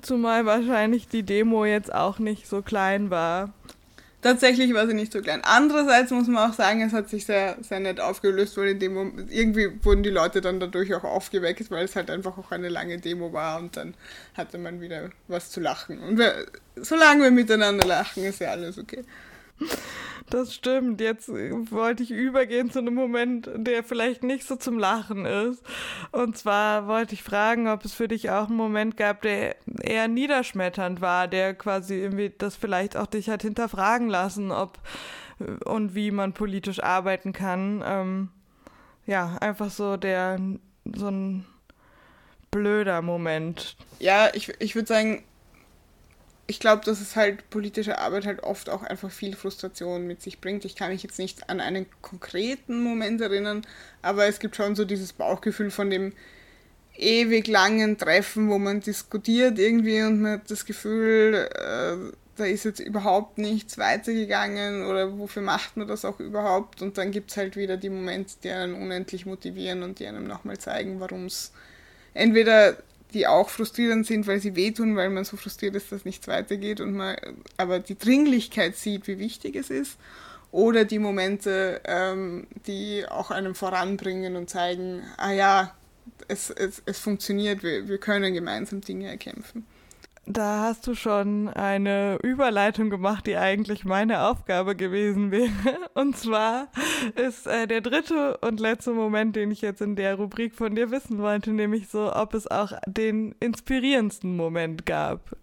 Zumal 0.01 0.45
wahrscheinlich 0.45 1.09
die 1.09 1.23
Demo 1.23 1.65
jetzt 1.65 1.93
auch 1.93 2.17
nicht 2.19 2.47
so 2.47 2.61
klein 2.61 3.09
war. 3.09 3.53
Tatsächlich 4.23 4.73
war 4.73 4.87
sie 4.87 4.93
nicht 4.93 5.11
so 5.11 5.19
klein. 5.19 5.41
Andererseits 5.43 6.09
muss 6.11 6.27
man 6.27 6.49
auch 6.49 6.53
sagen, 6.55 6.81
es 6.81 6.93
hat 6.93 7.09
sich 7.09 7.25
sehr, 7.25 7.57
sehr 7.61 7.81
nett 7.81 7.99
aufgelöst, 7.99 8.55
weil 8.55 8.69
in 8.69 8.79
dem 8.79 8.93
Moment, 8.93 9.29
irgendwie 9.29 9.69
wurden 9.83 10.01
die 10.01 10.09
Leute 10.09 10.39
dann 10.39 10.61
dadurch 10.61 10.93
auch 10.95 11.03
aufgeweckt, 11.03 11.69
weil 11.69 11.83
es 11.83 11.97
halt 11.97 12.09
einfach 12.09 12.37
auch 12.37 12.51
eine 12.51 12.69
lange 12.69 12.97
Demo 12.99 13.33
war 13.33 13.59
und 13.59 13.75
dann 13.75 13.95
hatte 14.33 14.57
man 14.57 14.79
wieder 14.79 15.09
was 15.27 15.51
zu 15.51 15.59
lachen. 15.59 15.99
Und 15.99 16.17
wir, 16.17 16.45
solange 16.77 17.23
wir 17.23 17.31
miteinander 17.31 17.85
lachen, 17.85 18.23
ist 18.23 18.39
ja 18.39 18.51
alles 18.51 18.77
okay. 18.77 19.03
Das 20.29 20.53
stimmt. 20.53 20.99
Jetzt 21.01 21.29
wollte 21.29 22.01
ich 22.01 22.11
übergehen 22.11 22.71
zu 22.71 22.79
einem 22.79 22.95
Moment, 22.95 23.49
der 23.55 23.83
vielleicht 23.83 24.23
nicht 24.23 24.47
so 24.47 24.55
zum 24.55 24.79
Lachen 24.79 25.25
ist. 25.25 25.63
Und 26.11 26.37
zwar 26.37 26.87
wollte 26.87 27.13
ich 27.13 27.23
fragen, 27.23 27.67
ob 27.67 27.85
es 27.85 27.93
für 27.93 28.07
dich 28.07 28.31
auch 28.31 28.47
einen 28.47 28.57
Moment 28.57 28.97
gab, 28.97 29.21
der 29.21 29.55
eher 29.81 30.07
niederschmetternd 30.07 31.01
war, 31.01 31.27
der 31.27 31.53
quasi 31.53 31.95
irgendwie 31.95 32.33
das 32.35 32.55
vielleicht 32.55 32.97
auch 32.97 33.07
dich 33.07 33.29
hat 33.29 33.43
hinterfragen 33.43 34.09
lassen, 34.09 34.51
ob 34.51 34.79
und 35.65 35.93
wie 35.93 36.11
man 36.11 36.33
politisch 36.33 36.81
arbeiten 36.81 37.33
kann. 37.33 37.83
Ähm, 37.85 38.29
ja, 39.05 39.37
einfach 39.41 39.69
so 39.69 39.97
der 39.97 40.39
so 40.95 41.07
ein 41.09 41.45
blöder 42.51 43.01
Moment. 43.01 43.75
Ja, 43.99 44.29
ich, 44.33 44.53
ich 44.59 44.75
würde 44.75 44.87
sagen, 44.87 45.23
ich 46.45 46.59
glaube, 46.59 46.83
dass 46.83 46.99
es 46.99 47.15
halt 47.15 47.49
politische 47.49 47.99
Arbeit 47.99 48.25
halt 48.25 48.43
oft 48.43 48.69
auch 48.69 48.83
einfach 48.83 49.09
viel 49.09 49.35
Frustration 49.35 50.05
mit 50.05 50.21
sich 50.21 50.41
bringt. 50.41 50.65
Ich 50.65 50.75
kann 50.75 50.91
mich 50.91 51.03
jetzt 51.03 51.17
nicht 51.19 51.49
an 51.49 51.61
einen 51.61 51.85
konkreten 52.01 52.83
Moment 52.83 53.21
erinnern, 53.21 53.61
aber 54.01 54.25
es 54.25 54.39
gibt 54.39 54.55
schon 54.55 54.75
so 54.75 54.83
dieses 54.83 55.13
Bauchgefühl 55.13 55.71
von 55.71 55.89
dem 55.89 56.13
ewig 56.95 57.47
langen 57.47 57.97
Treffen, 57.97 58.49
wo 58.49 58.59
man 58.59 58.81
diskutiert 58.81 59.57
irgendwie 59.57 60.01
und 60.03 60.21
man 60.21 60.33
hat 60.33 60.51
das 60.51 60.65
Gefühl, 60.65 61.49
äh, 61.55 62.13
da 62.35 62.45
ist 62.45 62.65
jetzt 62.65 62.79
überhaupt 62.79 63.37
nichts 63.37 63.77
weitergegangen 63.77 64.85
oder 64.85 65.17
wofür 65.17 65.41
macht 65.43 65.77
man 65.77 65.87
das 65.87 66.03
auch 66.03 66.19
überhaupt? 66.19 66.81
Und 66.81 66.97
dann 66.97 67.11
gibt 67.11 67.31
es 67.31 67.37
halt 67.37 67.55
wieder 67.55 67.77
die 67.77 67.89
Momente, 67.89 68.33
die 68.43 68.49
einen 68.49 68.75
unendlich 68.75 69.25
motivieren 69.25 69.83
und 69.83 69.99
die 69.99 70.07
einem 70.07 70.27
nochmal 70.27 70.57
zeigen, 70.57 70.99
warum 70.99 71.25
es 71.25 71.51
entweder 72.13 72.77
die 73.13 73.27
auch 73.27 73.49
frustrierend 73.49 74.05
sind, 74.05 74.27
weil 74.27 74.39
sie 74.39 74.55
wehtun, 74.55 74.95
weil 74.95 75.09
man 75.09 75.23
so 75.23 75.37
frustriert 75.37 75.75
ist, 75.75 75.91
dass 75.91 76.05
nichts 76.05 76.27
weitergeht 76.27 76.81
und 76.81 76.93
man 76.93 77.15
aber 77.57 77.79
die 77.79 77.97
Dringlichkeit 77.97 78.75
sieht, 78.75 79.07
wie 79.07 79.19
wichtig 79.19 79.55
es 79.55 79.69
ist. 79.69 79.97
Oder 80.51 80.85
die 80.85 80.99
Momente, 80.99 81.81
ähm, 81.85 82.45
die 82.67 83.05
auch 83.09 83.31
einem 83.31 83.55
voranbringen 83.55 84.35
und 84.35 84.49
zeigen, 84.49 85.01
ah 85.17 85.31
ja, 85.31 85.73
es, 86.27 86.51
es, 86.51 86.83
es 86.85 86.99
funktioniert, 86.99 87.63
wir, 87.63 87.87
wir 87.87 87.97
können 87.97 88.33
gemeinsam 88.33 88.81
Dinge 88.81 89.07
erkämpfen. 89.09 89.65
Da 90.25 90.61
hast 90.61 90.87
du 90.87 90.95
schon 90.95 91.49
eine 91.49 92.17
Überleitung 92.23 92.89
gemacht, 92.89 93.27
die 93.27 93.35
eigentlich 93.35 93.83
meine 93.83 94.25
Aufgabe 94.25 94.73
gewesen 94.73 95.31
wäre. 95.31 95.51
Und 95.95 96.15
zwar 96.15 96.69
ist 97.15 97.45
äh, 97.45 97.67
der 97.67 97.81
dritte 97.81 98.37
und 98.37 98.61
letzte 98.61 98.91
Moment, 98.91 99.35
den 99.35 99.51
ich 99.51 99.61
jetzt 99.61 99.81
in 99.81 99.97
der 99.97 100.15
Rubrik 100.15 100.55
von 100.55 100.75
dir 100.75 100.91
wissen 100.91 101.19
wollte, 101.19 101.51
nämlich 101.51 101.89
so, 101.89 102.13
ob 102.13 102.33
es 102.33 102.49
auch 102.49 102.71
den 102.87 103.35
inspirierendsten 103.41 104.37
Moment 104.37 104.85
gab 104.85 105.35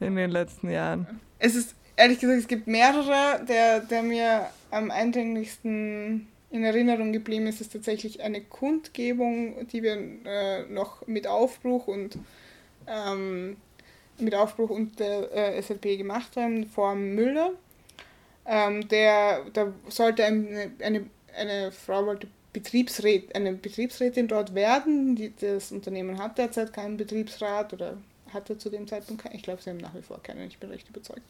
in 0.00 0.16
den 0.16 0.30
letzten 0.32 0.68
Jahren. 0.68 1.20
Es 1.38 1.54
ist, 1.54 1.76
ehrlich 1.94 2.18
gesagt, 2.18 2.40
es 2.40 2.48
gibt 2.48 2.66
mehrere. 2.66 3.44
Der, 3.46 3.80
der 3.80 4.02
mir 4.02 4.48
am 4.72 4.90
eindringlichsten 4.90 6.26
in 6.50 6.64
Erinnerung 6.64 7.12
geblieben 7.12 7.46
ist, 7.46 7.60
ist 7.60 7.72
tatsächlich 7.72 8.20
eine 8.20 8.40
Kundgebung, 8.40 9.68
die 9.68 9.84
wir 9.84 9.96
äh, 10.24 10.64
noch 10.68 11.06
mit 11.06 11.28
Aufbruch 11.28 11.86
und 11.86 12.18
ähm, 12.88 13.56
mit 14.22 14.34
Aufbruch 14.34 14.70
und 14.70 14.98
der 14.98 15.32
äh, 15.32 15.62
SLP 15.62 15.98
gemacht 15.98 16.36
haben, 16.36 16.66
vor 16.66 16.94
Müller. 16.94 17.52
Ähm, 18.46 18.88
der, 18.88 19.44
da 19.52 19.72
sollte 19.88 20.24
eine, 20.24 20.72
eine, 20.80 21.06
eine 21.36 21.72
Frau 21.72 22.06
wollte 22.06 22.26
Betriebsrät, 22.52 23.34
eine 23.34 23.52
Betriebsrätin 23.52 24.28
dort 24.28 24.54
werden. 24.54 25.16
Die, 25.16 25.32
das 25.40 25.72
Unternehmen 25.72 26.18
hat 26.18 26.38
derzeit 26.38 26.72
keinen 26.72 26.96
Betriebsrat 26.96 27.72
oder 27.72 27.96
hatte 28.32 28.58
zu 28.58 28.70
dem 28.70 28.86
Zeitpunkt 28.88 29.22
keinen. 29.22 29.34
Ich 29.34 29.42
glaube, 29.42 29.62
sie 29.62 29.70
haben 29.70 29.78
nach 29.78 29.94
wie 29.94 30.02
vor 30.02 30.22
keinen, 30.22 30.46
ich 30.48 30.58
bin 30.58 30.70
recht 30.70 30.88
überzeugt. 30.88 31.22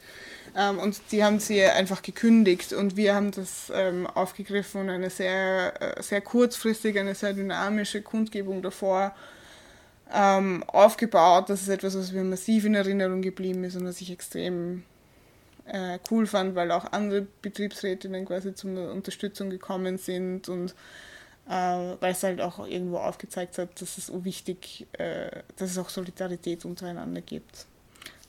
Ähm, 0.56 0.78
und 0.78 1.00
die 1.10 1.22
haben 1.24 1.38
sie 1.38 1.62
einfach 1.62 2.02
gekündigt 2.02 2.72
und 2.72 2.96
wir 2.96 3.14
haben 3.14 3.30
das 3.30 3.72
ähm, 3.74 4.06
aufgegriffen 4.06 4.82
und 4.82 4.90
eine 4.90 5.10
sehr, 5.10 5.74
äh, 5.80 6.02
sehr 6.02 6.20
kurzfristige, 6.20 7.00
eine 7.00 7.14
sehr 7.14 7.32
dynamische 7.32 8.02
Kundgebung 8.02 8.62
davor 8.62 9.14
ähm, 10.12 10.62
aufgebaut. 10.66 11.48
Das 11.48 11.62
ist 11.62 11.68
etwas, 11.68 11.96
was 11.96 12.12
mir 12.12 12.24
massiv 12.24 12.64
in 12.64 12.74
Erinnerung 12.74 13.22
geblieben 13.22 13.64
ist 13.64 13.76
und 13.76 13.86
was 13.86 14.00
ich 14.00 14.10
extrem 14.10 14.84
äh, 15.66 15.98
cool 16.10 16.26
fand, 16.26 16.54
weil 16.54 16.70
auch 16.70 16.92
andere 16.92 17.26
Betriebsrätinnen 17.42 18.24
quasi 18.24 18.54
zur 18.54 18.92
Unterstützung 18.92 19.50
gekommen 19.50 19.98
sind 19.98 20.48
und 20.48 20.74
äh, 21.48 21.52
weil 21.52 22.12
es 22.12 22.22
halt 22.22 22.40
auch 22.40 22.66
irgendwo 22.66 22.98
aufgezeigt 22.98 23.58
hat, 23.58 23.80
dass 23.80 23.98
es 23.98 24.06
so 24.06 24.24
wichtig, 24.24 24.86
äh, 24.92 25.42
dass 25.56 25.70
es 25.70 25.78
auch 25.78 25.88
Solidarität 25.88 26.64
untereinander 26.64 27.20
gibt. 27.20 27.66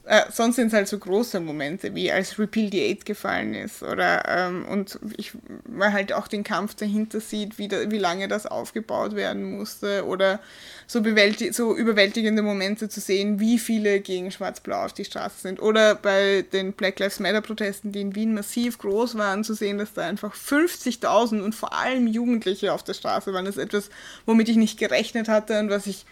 Äh, 0.05 0.23
sonst 0.33 0.57
sind 0.57 0.67
es 0.67 0.73
halt 0.73 0.89
so 0.89 0.99
große 0.99 1.39
Momente, 1.39 1.95
wie 1.95 2.11
als 2.11 2.37
Repeal 2.37 2.69
the 2.69 2.81
Aid 2.81 3.05
gefallen 3.05 3.53
ist. 3.53 3.83
Oder, 3.83 4.23
ähm, 4.27 4.65
und 4.65 4.99
ich, 5.15 5.31
man 5.65 5.93
halt 5.93 6.11
auch 6.11 6.27
den 6.27 6.43
Kampf 6.43 6.75
dahinter 6.75 7.21
sieht, 7.21 7.57
wie, 7.57 7.69
da, 7.69 7.89
wie 7.89 7.99
lange 7.99 8.27
das 8.27 8.45
aufgebaut 8.45 9.15
werden 9.15 9.57
musste. 9.57 10.05
Oder 10.05 10.41
so, 10.87 11.01
bewältig 11.01 11.55
so 11.55 11.73
überwältigende 11.73 12.41
Momente 12.41 12.89
zu 12.89 12.99
sehen, 12.99 13.39
wie 13.39 13.57
viele 13.57 14.01
gegen 14.01 14.29
Schwarz-Blau 14.29 14.83
auf 14.83 14.91
die 14.91 15.05
Straße 15.05 15.39
sind. 15.39 15.61
Oder 15.61 15.95
bei 15.95 16.43
den 16.51 16.73
Black 16.73 16.99
Lives 16.99 17.21
Matter-Protesten, 17.21 17.93
die 17.93 18.01
in 18.01 18.13
Wien 18.13 18.33
massiv 18.33 18.79
groß 18.79 19.17
waren, 19.17 19.45
zu 19.45 19.53
sehen, 19.53 19.77
dass 19.77 19.93
da 19.93 20.01
einfach 20.01 20.35
50.000 20.35 21.41
und 21.41 21.55
vor 21.55 21.71
allem 21.71 22.07
Jugendliche 22.07 22.73
auf 22.73 22.83
der 22.83 22.93
Straße 22.93 23.31
waren. 23.33 23.45
Das 23.45 23.55
ist 23.55 23.63
etwas, 23.63 23.89
womit 24.25 24.49
ich 24.49 24.57
nicht 24.57 24.77
gerechnet 24.77 25.29
hatte 25.29 25.57
und 25.59 25.69
was 25.69 25.87
ich 25.87 26.05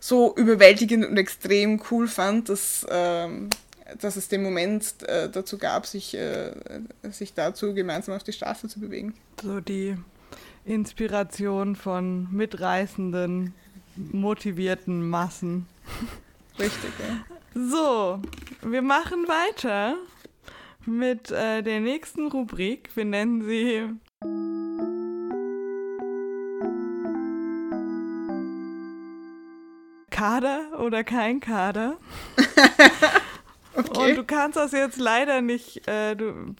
so 0.00 0.34
überwältigend 0.36 1.06
und 1.06 1.16
extrem 1.16 1.82
cool 1.90 2.08
fand, 2.08 2.48
dass, 2.48 2.86
ähm, 2.88 3.50
dass 4.00 4.16
es 4.16 4.28
den 4.28 4.42
Moment 4.42 5.02
äh, 5.02 5.28
dazu 5.28 5.58
gab, 5.58 5.86
sich, 5.86 6.14
äh, 6.14 6.52
sich 7.10 7.34
dazu 7.34 7.74
gemeinsam 7.74 8.14
auf 8.14 8.22
die 8.22 8.32
Straße 8.32 8.68
zu 8.68 8.80
bewegen. 8.80 9.14
So 9.42 9.60
die 9.60 9.96
Inspiration 10.64 11.76
von 11.76 12.28
mitreißenden, 12.30 13.54
motivierten 13.96 15.08
Massen. 15.08 15.66
Richtig, 16.58 16.90
ja. 16.98 17.36
So, 17.54 18.20
wir 18.62 18.82
machen 18.82 19.26
weiter 19.26 19.96
mit 20.84 21.30
äh, 21.30 21.62
der 21.62 21.80
nächsten 21.80 22.28
Rubrik. 22.28 22.90
Wir 22.94 23.04
nennen 23.04 23.42
sie 23.48 23.88
Kader 30.18 30.80
oder 30.80 31.04
kein 31.04 31.38
Kader. 31.38 31.96
okay. 33.74 34.10
Und 34.10 34.16
du 34.16 34.24
kannst 34.24 34.56
das 34.56 34.72
jetzt 34.72 34.98
leider 34.98 35.40
nicht, 35.42 35.86
äh, 35.86 36.16
du 36.16 36.56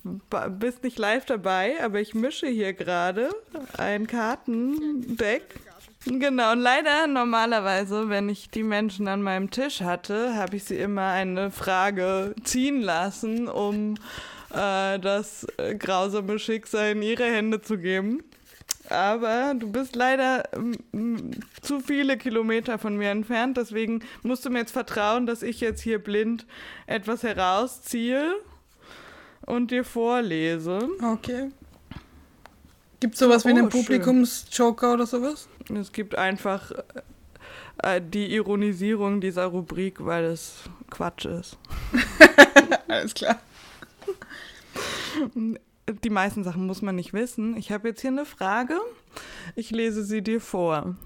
bist 0.50 0.84
nicht 0.84 0.96
live 0.96 1.24
dabei, 1.24 1.74
aber 1.82 2.00
ich 2.00 2.14
mische 2.14 2.46
hier 2.46 2.72
gerade 2.72 3.30
ein 3.76 4.06
Kartendeck. 4.06 5.42
Genau, 6.04 6.52
und 6.52 6.60
leider 6.60 7.08
normalerweise, 7.08 8.08
wenn 8.08 8.28
ich 8.28 8.48
die 8.50 8.62
Menschen 8.62 9.08
an 9.08 9.22
meinem 9.22 9.50
Tisch 9.50 9.80
hatte, 9.80 10.36
habe 10.36 10.56
ich 10.56 10.64
sie 10.64 10.76
immer 10.78 11.08
eine 11.08 11.50
Frage 11.50 12.36
ziehen 12.44 12.80
lassen, 12.80 13.48
um 13.48 13.94
äh, 14.54 15.00
das 15.00 15.48
äh, 15.56 15.74
grausame 15.74 16.38
Schicksal 16.38 16.92
in 16.92 17.02
ihre 17.02 17.24
Hände 17.24 17.60
zu 17.60 17.76
geben 17.76 18.22
aber 18.90 19.54
du 19.54 19.70
bist 19.70 19.96
leider 19.96 20.44
ähm, 20.52 21.30
zu 21.60 21.80
viele 21.80 22.16
Kilometer 22.16 22.78
von 22.78 22.96
mir 22.96 23.10
entfernt. 23.10 23.56
Deswegen 23.56 24.02
musst 24.22 24.44
du 24.44 24.50
mir 24.50 24.58
jetzt 24.60 24.72
vertrauen, 24.72 25.26
dass 25.26 25.42
ich 25.42 25.60
jetzt 25.60 25.80
hier 25.80 25.98
blind 25.98 26.46
etwas 26.86 27.22
herausziehe 27.22 28.34
und 29.46 29.70
dir 29.70 29.84
vorlese. 29.84 30.88
Okay. 31.02 31.50
Gibt 33.00 33.14
es 33.14 33.20
sowas 33.20 33.44
oh, 33.44 33.48
wie 33.48 33.52
einen 33.52 33.68
Publikumsjoker 33.68 34.94
oder 34.94 35.06
sowas? 35.06 35.48
Es 35.72 35.92
gibt 35.92 36.16
einfach 36.16 36.72
äh, 37.82 38.00
die 38.00 38.34
Ironisierung 38.34 39.20
dieser 39.20 39.46
Rubrik, 39.46 40.04
weil 40.04 40.24
es 40.24 40.64
Quatsch 40.90 41.26
ist. 41.26 41.56
Alles 42.88 43.14
klar 43.14 43.38
die 45.92 46.10
meisten 46.10 46.44
Sachen 46.44 46.66
muss 46.66 46.82
man 46.82 46.96
nicht 46.96 47.12
wissen. 47.12 47.56
Ich 47.56 47.72
habe 47.72 47.88
jetzt 47.88 48.00
hier 48.00 48.10
eine 48.10 48.24
Frage. 48.24 48.78
Ich 49.54 49.70
lese 49.70 50.04
sie 50.04 50.22
dir 50.22 50.40
vor. 50.40 50.96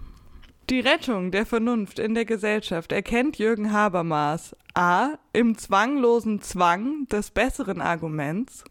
Die 0.70 0.80
Rettung 0.80 1.30
der 1.32 1.44
Vernunft 1.44 1.98
in 1.98 2.14
der 2.14 2.24
Gesellschaft 2.24 2.92
erkennt 2.92 3.38
Jürgen 3.38 3.72
Habermas 3.72 4.56
a. 4.74 5.18
im 5.32 5.58
zwanglosen 5.58 6.40
Zwang 6.40 7.06
des 7.08 7.30
besseren 7.30 7.80
Arguments, 7.80 8.64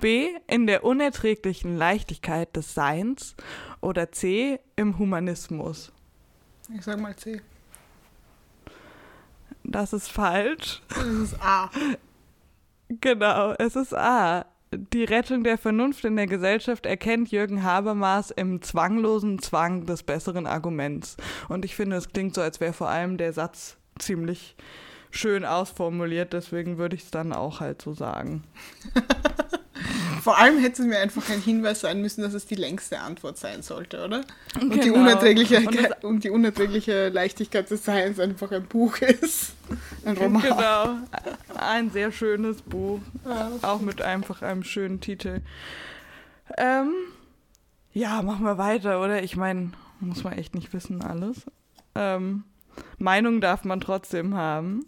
b. 0.00 0.30
in 0.46 0.66
der 0.66 0.84
unerträglichen 0.84 1.76
Leichtigkeit 1.76 2.54
des 2.56 2.74
Seins 2.74 3.34
oder 3.80 4.12
c. 4.12 4.60
im 4.76 4.98
Humanismus. 4.98 5.92
Ich 6.74 6.82
sag 6.82 7.00
mal 7.00 7.16
c. 7.16 7.42
Das 9.64 9.92
ist 9.92 10.08
falsch. 10.08 10.80
Das 10.88 11.06
ist 11.06 11.40
a. 11.42 11.70
Genau, 12.88 13.52
es 13.58 13.76
ist 13.76 13.94
a 13.94 14.46
die 14.72 15.04
Rettung 15.04 15.44
der 15.44 15.58
Vernunft 15.58 16.04
in 16.04 16.16
der 16.16 16.26
Gesellschaft 16.26 16.86
erkennt 16.86 17.30
Jürgen 17.30 17.62
Habermas 17.62 18.30
im 18.30 18.62
zwanglosen 18.62 19.38
Zwang 19.40 19.86
des 19.86 20.02
besseren 20.02 20.46
Arguments. 20.46 21.16
Und 21.48 21.64
ich 21.64 21.76
finde, 21.76 21.96
es 21.96 22.08
klingt 22.08 22.34
so, 22.34 22.40
als 22.40 22.60
wäre 22.60 22.72
vor 22.72 22.88
allem 22.88 23.18
der 23.18 23.32
Satz 23.32 23.76
ziemlich 23.98 24.56
schön 25.10 25.44
ausformuliert, 25.44 26.32
deswegen 26.32 26.78
würde 26.78 26.96
ich 26.96 27.04
es 27.04 27.10
dann 27.10 27.32
auch 27.32 27.60
halt 27.60 27.82
so 27.82 27.92
sagen. 27.92 28.44
Vor 30.22 30.38
allem 30.38 30.58
hätte 30.58 30.82
es 30.82 30.88
mir 30.88 31.00
einfach 31.00 31.28
ein 31.30 31.40
Hinweis 31.40 31.80
sein 31.80 32.00
müssen, 32.00 32.22
dass 32.22 32.32
es 32.32 32.46
die 32.46 32.54
längste 32.54 33.00
Antwort 33.00 33.38
sein 33.38 33.62
sollte, 33.62 34.04
oder? 34.04 34.20
Und, 34.60 34.70
genau. 34.70 34.82
die, 34.84 34.90
unerträgliche, 34.92 35.56
und, 35.56 36.04
und, 36.04 36.24
die 36.24 36.30
unerträgliche 36.30 37.08
Leichtigkeit 37.08 37.68
des 37.68 37.84
Seins 37.84 38.20
einfach 38.20 38.52
ein 38.52 38.62
Buch 38.62 38.98
ist. 38.98 39.54
Ein 40.04 40.16
Roman. 40.16 40.42
Genau. 40.42 40.98
Ein 41.66 41.90
sehr 41.90 42.12
schönes 42.12 42.62
Buch. 42.62 43.00
Ja, 43.24 43.50
auch 43.62 43.80
mit 43.80 44.02
einfach 44.02 44.42
einem 44.42 44.64
schönen 44.64 45.00
Titel. 45.00 45.40
Ähm, 46.56 46.92
ja, 47.92 48.22
machen 48.22 48.44
wir 48.44 48.58
weiter, 48.58 49.00
oder? 49.02 49.22
Ich 49.22 49.36
meine, 49.36 49.72
muss 50.00 50.24
man 50.24 50.34
echt 50.34 50.54
nicht 50.54 50.72
wissen 50.72 51.02
alles. 51.02 51.46
Ähm, 51.94 52.44
Meinung 52.98 53.40
darf 53.40 53.64
man 53.64 53.80
trotzdem 53.80 54.34
haben. 54.34 54.86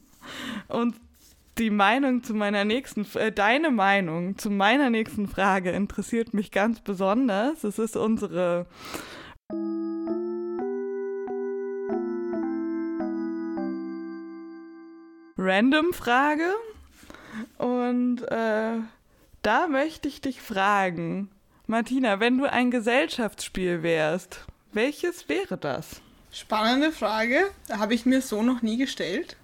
Und 0.68 0.96
die 1.58 1.70
Meinung 1.70 2.22
zu 2.22 2.34
meiner 2.34 2.64
nächsten, 2.64 3.06
äh, 3.14 3.30
deine 3.30 3.70
Meinung 3.70 4.38
zu 4.38 4.50
meiner 4.50 4.90
nächsten 4.90 5.28
Frage 5.28 5.70
interessiert 5.70 6.34
mich 6.34 6.50
ganz 6.50 6.80
besonders. 6.80 7.62
Es 7.62 7.78
ist 7.78 7.96
unsere 7.96 8.66
Random-Frage. 15.44 16.54
Und 17.58 18.22
äh, 18.22 18.78
da 19.42 19.66
möchte 19.68 20.08
ich 20.08 20.20
dich 20.20 20.40
fragen, 20.40 21.30
Martina, 21.66 22.20
wenn 22.20 22.38
du 22.38 22.50
ein 22.50 22.70
Gesellschaftsspiel 22.70 23.82
wärst, 23.82 24.40
welches 24.72 25.28
wäre 25.28 25.56
das? 25.56 26.00
Spannende 26.30 26.92
Frage, 26.92 27.50
habe 27.70 27.94
ich 27.94 28.06
mir 28.06 28.20
so 28.20 28.42
noch 28.42 28.62
nie 28.62 28.76
gestellt. 28.76 29.36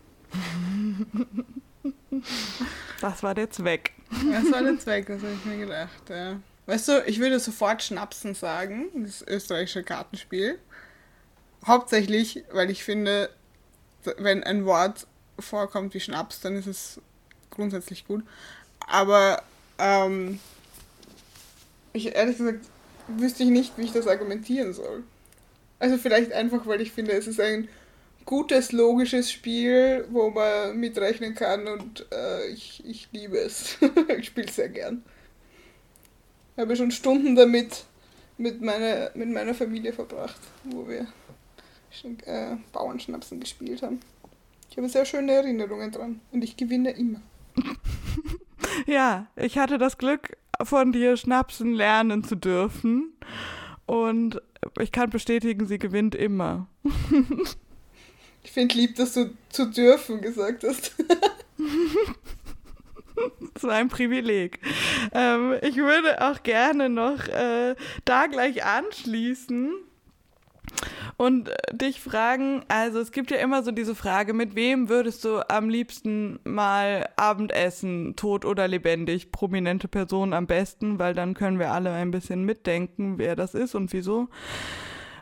Das 3.00 3.22
war 3.22 3.34
der 3.34 3.50
Zweck. 3.50 3.92
Das 4.10 4.50
war 4.50 4.62
der 4.62 4.78
Zweck, 4.78 5.06
das 5.06 5.22
habe 5.22 5.32
ich 5.32 5.44
mir 5.44 5.58
gedacht, 5.58 6.10
ja. 6.10 6.40
Weißt 6.66 6.88
du, 6.88 7.02
ich 7.06 7.18
würde 7.20 7.40
sofort 7.40 7.82
Schnapsen 7.82 8.34
sagen, 8.34 8.86
das 8.94 9.22
österreichische 9.26 9.82
Kartenspiel. 9.82 10.58
Hauptsächlich, 11.66 12.44
weil 12.52 12.70
ich 12.70 12.84
finde, 12.84 13.30
wenn 14.18 14.44
ein 14.44 14.64
Wort 14.64 15.06
vorkommt 15.40 15.94
wie 15.94 16.00
Schnaps, 16.00 16.40
dann 16.40 16.56
ist 16.56 16.66
es 16.66 17.00
grundsätzlich 17.50 18.06
gut. 18.06 18.24
Aber 18.86 19.42
ähm, 19.78 20.38
ich 21.92 22.14
ehrlich 22.14 22.38
gesagt 22.38 22.64
wüsste 23.08 23.42
ich 23.42 23.50
nicht, 23.50 23.76
wie 23.76 23.82
ich 23.82 23.92
das 23.92 24.06
argumentieren 24.06 24.72
soll. 24.72 25.02
Also 25.78 25.96
vielleicht 25.96 26.32
einfach, 26.32 26.66
weil 26.66 26.80
ich 26.80 26.92
finde, 26.92 27.12
es 27.12 27.26
ist 27.26 27.40
ein 27.40 27.68
gutes, 28.24 28.72
logisches 28.72 29.32
Spiel, 29.32 30.06
wo 30.10 30.30
man 30.30 30.76
mitrechnen 30.76 31.34
kann 31.34 31.66
und 31.66 32.06
äh, 32.12 32.46
ich, 32.48 32.82
ich 32.86 33.08
liebe 33.12 33.38
es. 33.38 33.78
ich 34.18 34.26
spiele 34.26 34.46
es 34.46 34.56
sehr 34.56 34.68
gern. 34.68 35.02
Ich 36.54 36.60
habe 36.60 36.76
schon 36.76 36.90
Stunden 36.90 37.34
damit 37.34 37.84
mit 38.36 38.60
meiner, 38.60 39.10
mit 39.14 39.30
meiner 39.30 39.54
Familie 39.54 39.92
verbracht, 39.92 40.40
wo 40.64 40.86
wir 40.86 41.06
äh, 42.24 42.56
Bauernschnapsen 42.72 43.40
gespielt 43.40 43.82
haben. 43.82 44.00
Ich 44.70 44.76
habe 44.76 44.88
sehr 44.88 45.04
schöne 45.04 45.32
Erinnerungen 45.32 45.90
dran 45.90 46.20
und 46.30 46.44
ich 46.44 46.56
gewinne 46.56 46.92
immer. 46.92 47.20
ja, 48.86 49.26
ich 49.34 49.58
hatte 49.58 49.78
das 49.78 49.98
Glück, 49.98 50.36
von 50.62 50.92
dir 50.92 51.16
Schnapsen 51.16 51.72
lernen 51.74 52.22
zu 52.22 52.36
dürfen. 52.36 53.12
und 53.86 54.40
ich 54.78 54.92
kann 54.92 55.10
bestätigen, 55.10 55.66
sie 55.66 55.78
gewinnt 55.78 56.14
immer. 56.14 56.68
ich 58.44 58.52
finde 58.52 58.76
lieb, 58.76 58.94
dass 58.96 59.14
du 59.14 59.34
zu 59.48 59.66
dürfen 59.66 60.20
gesagt 60.20 60.64
hast. 60.64 60.94
Das 63.52 63.64
war 63.64 63.74
ein 63.74 63.90
Privileg. 63.90 64.60
Ähm, 65.12 65.54
ich 65.60 65.76
würde 65.76 66.26
auch 66.26 66.42
gerne 66.42 66.88
noch 66.88 67.28
äh, 67.28 67.74
da 68.06 68.26
gleich 68.28 68.64
anschließen 68.64 69.74
und 71.20 71.50
äh, 71.50 71.54
dich 71.74 72.00
fragen, 72.00 72.64
also 72.68 72.98
es 72.98 73.12
gibt 73.12 73.30
ja 73.30 73.36
immer 73.36 73.62
so 73.62 73.72
diese 73.72 73.94
Frage, 73.94 74.32
mit 74.32 74.54
wem 74.54 74.88
würdest 74.88 75.22
du 75.26 75.46
am 75.50 75.68
liebsten 75.68 76.40
mal 76.44 77.10
Abendessen, 77.16 78.16
tot 78.16 78.46
oder 78.46 78.66
lebendig, 78.66 79.30
prominente 79.30 79.86
Person 79.86 80.32
am 80.32 80.46
besten, 80.46 80.98
weil 80.98 81.12
dann 81.12 81.34
können 81.34 81.58
wir 81.58 81.72
alle 81.72 81.92
ein 81.92 82.10
bisschen 82.10 82.44
mitdenken, 82.44 83.18
wer 83.18 83.36
das 83.36 83.54
ist 83.54 83.74
und 83.74 83.92
wieso. 83.92 84.28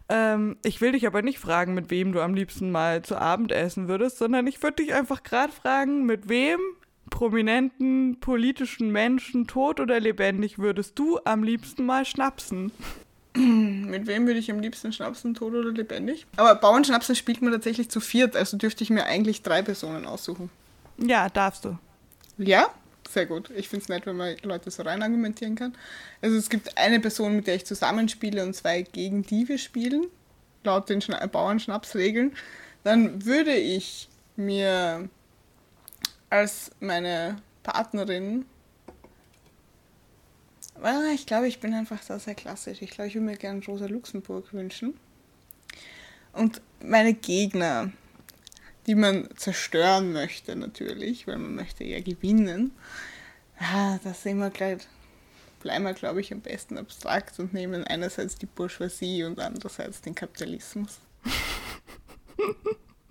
Ähm, 0.08 0.56
ich 0.64 0.80
will 0.80 0.92
dich 0.92 1.04
aber 1.04 1.22
nicht 1.22 1.40
fragen, 1.40 1.74
mit 1.74 1.90
wem 1.90 2.12
du 2.12 2.20
am 2.20 2.32
liebsten 2.32 2.70
mal 2.70 3.02
zu 3.02 3.16
Abend 3.16 3.50
essen 3.50 3.88
würdest, 3.88 4.18
sondern 4.18 4.46
ich 4.46 4.62
würde 4.62 4.84
dich 4.84 4.94
einfach 4.94 5.24
gerade 5.24 5.52
fragen, 5.52 6.06
mit 6.06 6.28
wem 6.28 6.60
prominenten 7.10 8.20
politischen 8.20 8.92
Menschen, 8.92 9.48
tot 9.48 9.80
oder 9.80 9.98
lebendig, 9.98 10.60
würdest 10.60 10.96
du 10.96 11.18
am 11.24 11.42
liebsten 11.42 11.84
mal 11.84 12.04
schnapsen? 12.04 12.70
Mit 13.88 14.06
wem 14.06 14.26
würde 14.26 14.38
ich 14.38 14.50
am 14.50 14.60
liebsten 14.60 14.92
schnapsen, 14.92 15.34
tot 15.34 15.54
oder 15.54 15.70
lebendig? 15.70 16.26
Aber 16.36 16.54
Bauernschnapsen 16.54 17.16
spielt 17.16 17.42
man 17.42 17.52
tatsächlich 17.52 17.90
zu 17.90 18.00
viert, 18.00 18.36
also 18.36 18.56
dürfte 18.56 18.84
ich 18.84 18.90
mir 18.90 19.04
eigentlich 19.04 19.42
drei 19.42 19.62
Personen 19.62 20.04
aussuchen. 20.04 20.50
Ja, 20.98 21.28
darfst 21.28 21.64
du. 21.64 21.78
Ja? 22.38 22.68
Sehr 23.08 23.26
gut. 23.26 23.50
Ich 23.56 23.68
finde 23.68 23.84
es 23.84 23.88
nett, 23.88 24.04
wenn 24.06 24.16
man 24.16 24.36
Leute 24.42 24.70
so 24.70 24.82
rein 24.82 25.02
argumentieren 25.02 25.54
kann. 25.54 25.74
Also 26.20 26.36
es 26.36 26.50
gibt 26.50 26.76
eine 26.76 27.00
Person, 27.00 27.36
mit 27.36 27.46
der 27.46 27.54
ich 27.54 27.64
zusammenspiele 27.64 28.42
und 28.42 28.54
zwei 28.54 28.82
gegen 28.82 29.22
die 29.22 29.48
wir 29.48 29.58
spielen, 29.58 30.06
laut 30.62 30.90
den 30.90 31.00
Schna 31.00 31.24
Bauernschnapsregeln. 31.26 32.36
Dann 32.84 33.24
würde 33.24 33.54
ich 33.54 34.08
mir 34.36 35.08
als 36.28 36.70
meine 36.80 37.36
Partnerin 37.62 38.44
ich 41.14 41.26
glaube, 41.26 41.48
ich 41.48 41.60
bin 41.60 41.74
einfach 41.74 42.04
da 42.06 42.18
sehr 42.18 42.34
klassisch. 42.34 42.82
Ich 42.82 42.90
glaube, 42.90 43.08
ich 43.08 43.14
würde 43.14 43.26
mir 43.26 43.36
gerne 43.36 43.64
Rosa 43.64 43.86
Luxemburg 43.86 44.52
wünschen. 44.52 44.98
Und 46.32 46.60
meine 46.82 47.14
Gegner, 47.14 47.90
die 48.86 48.94
man 48.94 49.28
zerstören 49.36 50.12
möchte 50.12 50.54
natürlich, 50.54 51.26
weil 51.26 51.38
man 51.38 51.54
möchte 51.54 51.84
ja 51.84 52.00
gewinnen, 52.00 52.72
ah, 53.58 53.98
das 54.04 54.22
sehen 54.22 54.38
wir 54.38 54.50
gleich, 54.50 54.86
bleiben 55.60 55.84
wir, 55.84 55.94
glaube 55.94 56.20
ich, 56.20 56.32
am 56.32 56.40
besten 56.40 56.78
abstrakt 56.78 57.38
und 57.40 57.52
nehmen 57.52 57.84
einerseits 57.84 58.36
die 58.36 58.46
Bourgeoisie 58.46 59.24
und 59.24 59.40
andererseits 59.40 60.00
den 60.00 60.14
Kapitalismus. 60.14 61.00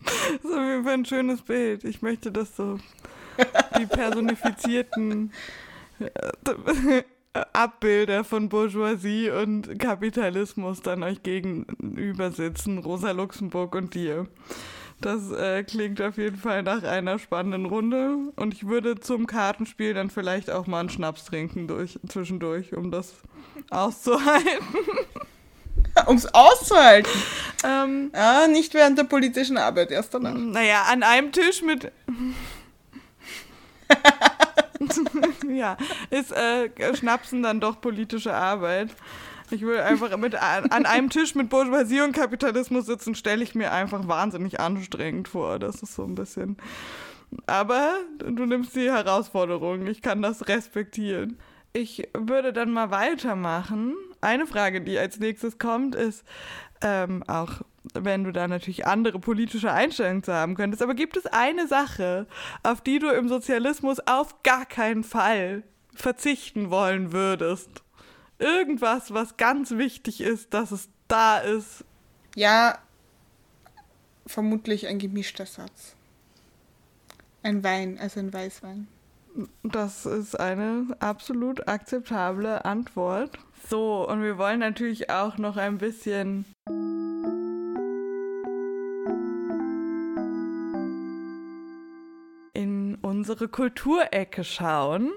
Das 0.05 0.51
ist 0.51 0.57
auf 0.57 0.63
jeden 0.63 0.83
Fall 0.83 0.93
ein 0.93 1.05
schönes 1.05 1.41
Bild. 1.41 1.83
Ich 1.83 2.01
möchte 2.01 2.31
das 2.31 2.55
so, 2.55 2.79
die 3.77 3.85
personifizierten 3.87 5.33
Abbilder 7.53 8.23
von 8.23 8.49
Bourgeoisie 8.49 9.29
und 9.29 9.79
Kapitalismus 9.79 10.81
dann 10.81 11.03
euch 11.03 11.23
gegenüber 11.23 12.31
sitzen, 12.31 12.79
Rosa 12.79 13.11
Luxemburg 13.11 13.75
und 13.75 13.93
dir. 13.93 14.27
Das 14.99 15.31
äh, 15.31 15.63
klingt 15.63 16.01
auf 16.01 16.17
jeden 16.17 16.37
Fall 16.37 16.63
nach 16.63 16.81
einer 16.83 17.19
spannenden 17.19 17.65
Runde. 17.65 18.17
Und 18.35 18.55
ich 18.55 18.67
würde 18.67 18.99
zum 18.99 19.27
Kartenspiel 19.27 19.93
dann 19.93 20.09
vielleicht 20.09 20.49
auch 20.49 20.65
mal 20.65 20.79
einen 20.79 20.89
Schnaps 20.89 21.25
trinken 21.25 21.67
durch, 21.67 21.99
zwischendurch, 22.07 22.75
um 22.75 22.89
das 22.89 23.13
auszuhalten. 23.69 24.65
um 26.07 26.15
es 26.15 26.33
auszuhalten? 26.33 27.11
Ähm, 27.63 28.11
ja, 28.13 28.47
nicht 28.47 28.73
während 28.73 28.97
der 28.97 29.03
politischen 29.03 29.57
Arbeit, 29.57 29.91
erst 29.91 30.15
danach. 30.15 30.33
Naja, 30.33 30.83
an 30.89 31.03
einem 31.03 31.31
Tisch 31.31 31.61
mit. 31.61 31.91
ja, 35.49 35.77
ist 36.09 36.31
äh, 36.31 36.69
Schnapsen 36.95 37.43
dann 37.43 37.59
doch 37.59 37.81
politische 37.81 38.33
Arbeit. 38.33 38.89
Ich 39.49 39.61
will 39.61 39.79
einfach 39.79 40.15
mit 40.17 40.35
an 40.35 40.85
einem 40.85 41.09
Tisch 41.09 41.33
mit 41.33 41.49
Bourgeoisie 41.49 42.01
und 42.01 42.11
Kapitalismus 42.11 42.85
sitzen, 42.85 43.15
stelle 43.15 43.43
ich 43.43 43.55
mir 43.55 43.71
einfach 43.71 44.05
wahnsinnig 44.07 44.59
anstrengend 44.59 45.29
vor. 45.29 45.57
Das 45.57 45.81
ist 45.81 45.95
so 45.95 46.03
ein 46.03 46.15
bisschen. 46.15 46.57
Aber 47.45 47.93
du 48.19 48.45
nimmst 48.45 48.75
die 48.75 48.91
Herausforderung. 48.91 49.87
Ich 49.87 50.01
kann 50.01 50.21
das 50.21 50.47
respektieren. 50.47 51.37
Ich 51.71 52.09
würde 52.13 52.51
dann 52.51 52.71
mal 52.71 52.91
weitermachen. 52.91 53.95
Eine 54.19 54.47
Frage, 54.47 54.81
die 54.81 54.97
als 54.97 55.19
nächstes 55.19 55.57
kommt, 55.59 55.95
ist 55.95 56.25
ähm, 56.81 57.23
auch 57.27 57.61
wenn 57.93 58.23
du 58.23 58.31
da 58.31 58.47
natürlich 58.47 58.85
andere 58.85 59.19
politische 59.19 59.71
Einstellungen 59.71 60.23
zu 60.23 60.33
haben 60.33 60.55
könntest. 60.55 60.81
Aber 60.81 60.93
gibt 60.93 61.17
es 61.17 61.25
eine 61.25 61.67
Sache, 61.67 62.27
auf 62.63 62.81
die 62.81 62.99
du 62.99 63.09
im 63.09 63.27
Sozialismus 63.27 63.99
auf 64.05 64.43
gar 64.43 64.65
keinen 64.65 65.03
Fall 65.03 65.63
verzichten 65.93 66.69
wollen 66.69 67.11
würdest? 67.11 67.83
Irgendwas, 68.39 69.13
was 69.13 69.37
ganz 69.37 69.71
wichtig 69.71 70.21
ist, 70.21 70.53
dass 70.53 70.71
es 70.71 70.89
da 71.07 71.39
ist? 71.39 71.83
Ja, 72.35 72.77
vermutlich 74.27 74.87
ein 74.87 74.99
gemischter 74.99 75.45
Satz. 75.45 75.95
Ein 77.43 77.63
Wein, 77.63 77.97
also 77.99 78.19
ein 78.19 78.33
Weißwein. 78.33 78.87
Das 79.63 80.05
ist 80.05 80.39
eine 80.39 80.95
absolut 80.99 81.67
akzeptable 81.67 82.65
Antwort. 82.65 83.37
So, 83.69 84.07
und 84.07 84.21
wir 84.23 84.37
wollen 84.37 84.59
natürlich 84.59 85.09
auch 85.09 85.37
noch 85.37 85.57
ein 85.57 85.77
bisschen 85.77 86.45
unsere 93.29 93.49
Kulturecke 93.49 94.45
schauen, 94.45 95.11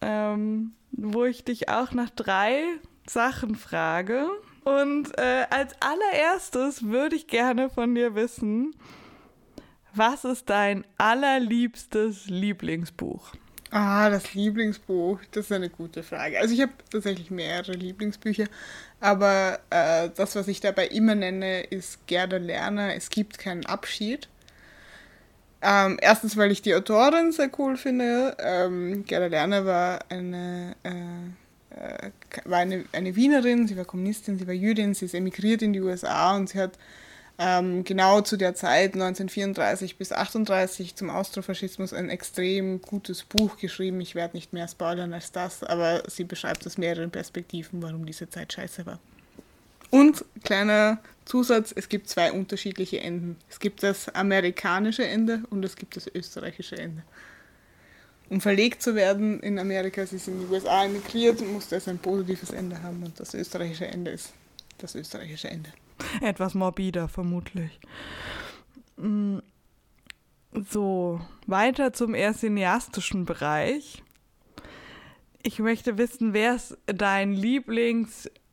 ähm, 0.00 0.72
wo 0.92 1.26
ich 1.26 1.44
dich 1.44 1.68
auch 1.68 1.92
nach 1.92 2.08
drei 2.08 2.62
Sachen 3.06 3.56
frage. 3.56 4.26
Und 4.64 5.16
äh, 5.18 5.44
als 5.50 5.74
allererstes 5.80 6.84
würde 6.84 7.14
ich 7.14 7.26
gerne 7.26 7.68
von 7.68 7.94
dir 7.94 8.14
wissen, 8.14 8.74
was 9.94 10.24
ist 10.24 10.48
dein 10.48 10.86
allerliebstes 10.96 12.26
Lieblingsbuch? 12.26 13.34
Ah, 13.70 14.08
das 14.08 14.32
Lieblingsbuch, 14.32 15.20
das 15.32 15.46
ist 15.46 15.52
eine 15.52 15.68
gute 15.68 16.02
Frage. 16.02 16.38
Also 16.38 16.54
ich 16.54 16.62
habe 16.62 16.72
tatsächlich 16.90 17.30
mehrere 17.30 17.72
Lieblingsbücher, 17.72 18.46
aber 19.00 19.60
äh, 19.68 20.08
das, 20.16 20.36
was 20.36 20.48
ich 20.48 20.60
dabei 20.60 20.86
immer 20.86 21.14
nenne, 21.14 21.64
ist 21.64 22.06
Gerda 22.06 22.38
Lerner, 22.38 22.94
Es 22.94 23.10
gibt 23.10 23.38
keinen 23.38 23.66
Abschied. 23.66 24.28
Ähm, 25.62 25.98
erstens, 26.00 26.36
weil 26.36 26.52
ich 26.52 26.62
die 26.62 26.74
Autorin 26.74 27.32
sehr 27.32 27.50
cool 27.58 27.76
finde. 27.76 28.36
Ähm, 28.38 29.04
Gerda 29.06 29.26
Lerner 29.26 29.64
war 29.64 29.98
eine, 30.08 30.76
äh, 30.82 30.90
äh, 31.70 32.10
war 32.44 32.58
eine, 32.58 32.84
eine 32.92 33.16
Wienerin, 33.16 33.66
sie 33.66 33.76
war 33.76 33.84
Kommunistin, 33.84 34.38
sie 34.38 34.46
war 34.46 34.54
Jüdin, 34.54 34.94
sie 34.94 35.06
ist 35.06 35.14
emigriert 35.14 35.62
in 35.62 35.72
die 35.72 35.80
USA 35.80 36.36
und 36.36 36.50
sie 36.50 36.60
hat 36.60 36.78
ähm, 37.38 37.84
genau 37.84 38.22
zu 38.22 38.36
der 38.36 38.54
Zeit 38.54 38.94
1934 38.94 39.98
bis 39.98 40.12
1938 40.12 40.96
zum 40.96 41.10
Austrofaschismus 41.10 41.92
ein 41.92 42.08
extrem 42.08 42.80
gutes 42.80 43.24
Buch 43.24 43.58
geschrieben. 43.58 44.00
Ich 44.00 44.14
werde 44.14 44.36
nicht 44.36 44.52
mehr 44.52 44.68
spoilern 44.68 45.12
als 45.12 45.32
das, 45.32 45.62
aber 45.62 46.02
sie 46.08 46.24
beschreibt 46.24 46.66
aus 46.66 46.78
mehreren 46.78 47.10
Perspektiven, 47.10 47.82
warum 47.82 48.06
diese 48.06 48.28
Zeit 48.30 48.52
scheiße 48.52 48.86
war. 48.86 49.00
Und 49.90 50.24
kleiner 50.44 50.98
Zusatz, 51.24 51.72
es 51.74 51.88
gibt 51.88 52.08
zwei 52.08 52.32
unterschiedliche 52.32 53.00
Enden. 53.00 53.36
Es 53.48 53.58
gibt 53.58 53.82
das 53.82 54.08
amerikanische 54.08 55.06
Ende 55.06 55.42
und 55.50 55.64
es 55.64 55.76
gibt 55.76 55.96
das 55.96 56.06
österreichische 56.06 56.76
Ende. 56.78 57.02
Um 58.28 58.40
verlegt 58.40 58.82
zu 58.82 58.94
werden 58.94 59.40
in 59.40 59.58
Amerika, 59.58 60.04
sie 60.04 60.16
ist 60.16 60.28
in 60.28 60.40
die 60.40 60.46
USA 60.46 60.84
emigriert, 60.84 61.40
musste 61.46 61.76
es 61.76 61.86
ein 61.86 61.98
positives 61.98 62.50
Ende 62.50 62.82
haben 62.82 63.02
und 63.02 63.18
das 63.20 63.34
österreichische 63.34 63.86
Ende 63.86 64.10
ist 64.12 64.32
das 64.78 64.94
österreichische 64.94 65.48
Ende. 65.48 65.70
Etwas 66.20 66.54
morbider, 66.54 67.08
vermutlich. 67.08 67.78
Mm, 68.96 69.38
so, 70.70 71.20
weiter 71.46 71.92
zum 71.92 72.14
eher 72.14 72.34
cineastischen 72.34 73.24
Bereich. 73.24 74.02
Ich 75.42 75.58
möchte 75.60 75.96
wissen, 75.96 76.32
wer 76.32 76.56
ist 76.56 76.76
dein 76.86 77.32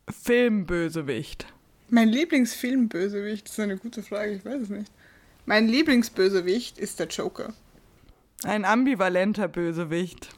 Lieblingsfilmbösewicht? 0.06 1.46
Mein 1.90 2.08
Lieblingsfilmbösewicht 2.08 3.48
ist 3.48 3.60
eine 3.60 3.76
gute 3.76 4.02
Frage, 4.02 4.32
ich 4.32 4.44
weiß 4.44 4.62
es 4.62 4.68
nicht. 4.68 4.90
Mein 5.46 5.68
Lieblingsbösewicht 5.68 6.78
ist 6.78 6.98
der 6.98 7.08
Joker. 7.08 7.52
Ein 8.44 8.64
ambivalenter 8.64 9.48
Bösewicht. 9.48 10.30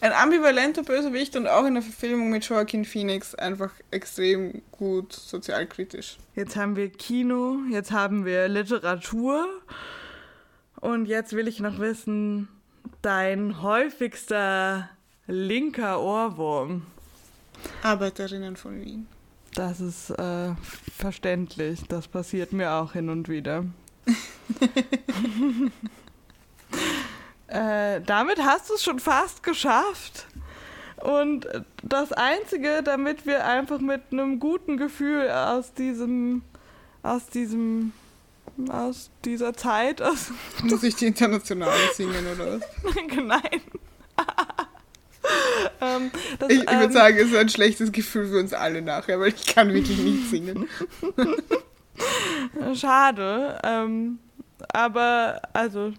Ein 0.00 0.12
ambivalenter 0.12 0.82
Bösewicht 0.82 1.36
und 1.36 1.46
auch 1.46 1.64
in 1.64 1.74
der 1.74 1.82
Verfilmung 1.82 2.30
mit 2.30 2.44
Joaquin 2.44 2.84
Phoenix 2.84 3.34
einfach 3.34 3.72
extrem 3.90 4.62
gut 4.72 5.12
sozialkritisch. 5.12 6.18
Jetzt 6.34 6.56
haben 6.56 6.74
wir 6.74 6.90
Kino, 6.90 7.58
jetzt 7.70 7.92
haben 7.92 8.24
wir 8.24 8.48
Literatur 8.48 9.46
und 10.80 11.06
jetzt 11.06 11.34
will 11.34 11.46
ich 11.46 11.60
noch 11.60 11.78
wissen, 11.78 12.48
dein 13.00 13.62
häufigster 13.62 14.88
linker 15.28 16.00
Ohrwurm. 16.00 16.82
Arbeiterinnen 17.82 18.56
von 18.56 18.80
Wien. 18.80 19.06
Das 19.54 19.80
ist 19.80 20.10
äh, 20.10 20.54
verständlich. 20.96 21.80
Das 21.88 22.08
passiert 22.08 22.52
mir 22.52 22.72
auch 22.72 22.92
hin 22.92 23.10
und 23.10 23.28
wieder. 23.28 23.64
äh, 27.48 28.00
damit 28.00 28.38
hast 28.42 28.70
du 28.70 28.74
es 28.74 28.82
schon 28.82 28.98
fast 28.98 29.42
geschafft. 29.42 30.26
Und 30.96 31.46
das 31.82 32.12
Einzige, 32.12 32.82
damit 32.82 33.26
wir 33.26 33.44
einfach 33.44 33.80
mit 33.80 34.02
einem 34.12 34.38
guten 34.38 34.76
Gefühl 34.76 35.28
aus 35.30 35.74
diesem, 35.74 36.42
aus 37.02 37.26
diesem, 37.26 37.92
aus 38.70 39.10
dieser 39.24 39.52
Zeit, 39.54 40.00
aus 40.00 40.30
Muss 40.62 40.82
ich 40.84 40.94
die 40.94 41.06
internationale 41.06 41.92
singen 41.94 42.24
oder 42.34 42.60
was? 42.60 42.62
Nein. 43.16 43.60
ähm, 46.04 46.10
das, 46.38 46.50
Ich, 46.50 46.62
ich 46.62 46.70
würde 46.70 46.84
ähm, 46.84 46.92
sagen, 46.92 47.16
es 47.16 47.30
ist 47.30 47.36
ein 47.36 47.48
schlechtes 47.48 47.92
Gefühl 47.92 48.26
für 48.26 48.40
uns 48.40 48.52
alle 48.52 48.82
nachher, 48.82 49.20
weil 49.20 49.28
ich 49.28 49.46
kann 49.46 49.72
wirklich 49.72 49.98
nicht 49.98 50.26
singen. 50.30 50.68
Schade. 52.74 53.58
Ähm, 53.64 54.18
aber, 54.72 55.42
also, 55.52 55.92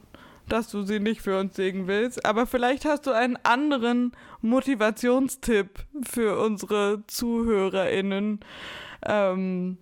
dass 0.48 0.70
du 0.70 0.84
sie 0.84 1.00
nicht 1.00 1.22
für 1.22 1.40
uns 1.40 1.56
singen 1.56 1.88
willst. 1.88 2.26
Aber 2.26 2.46
vielleicht 2.46 2.86
hast 2.86 3.08
du 3.08 3.12
einen 3.12 3.38
anderen 3.44 4.12
Motivationstipp 4.42 5.80
für 6.10 6.40
unsere 6.40 7.04
ZuhörerInnen. 7.08 8.40
Ähm, 9.06 9.78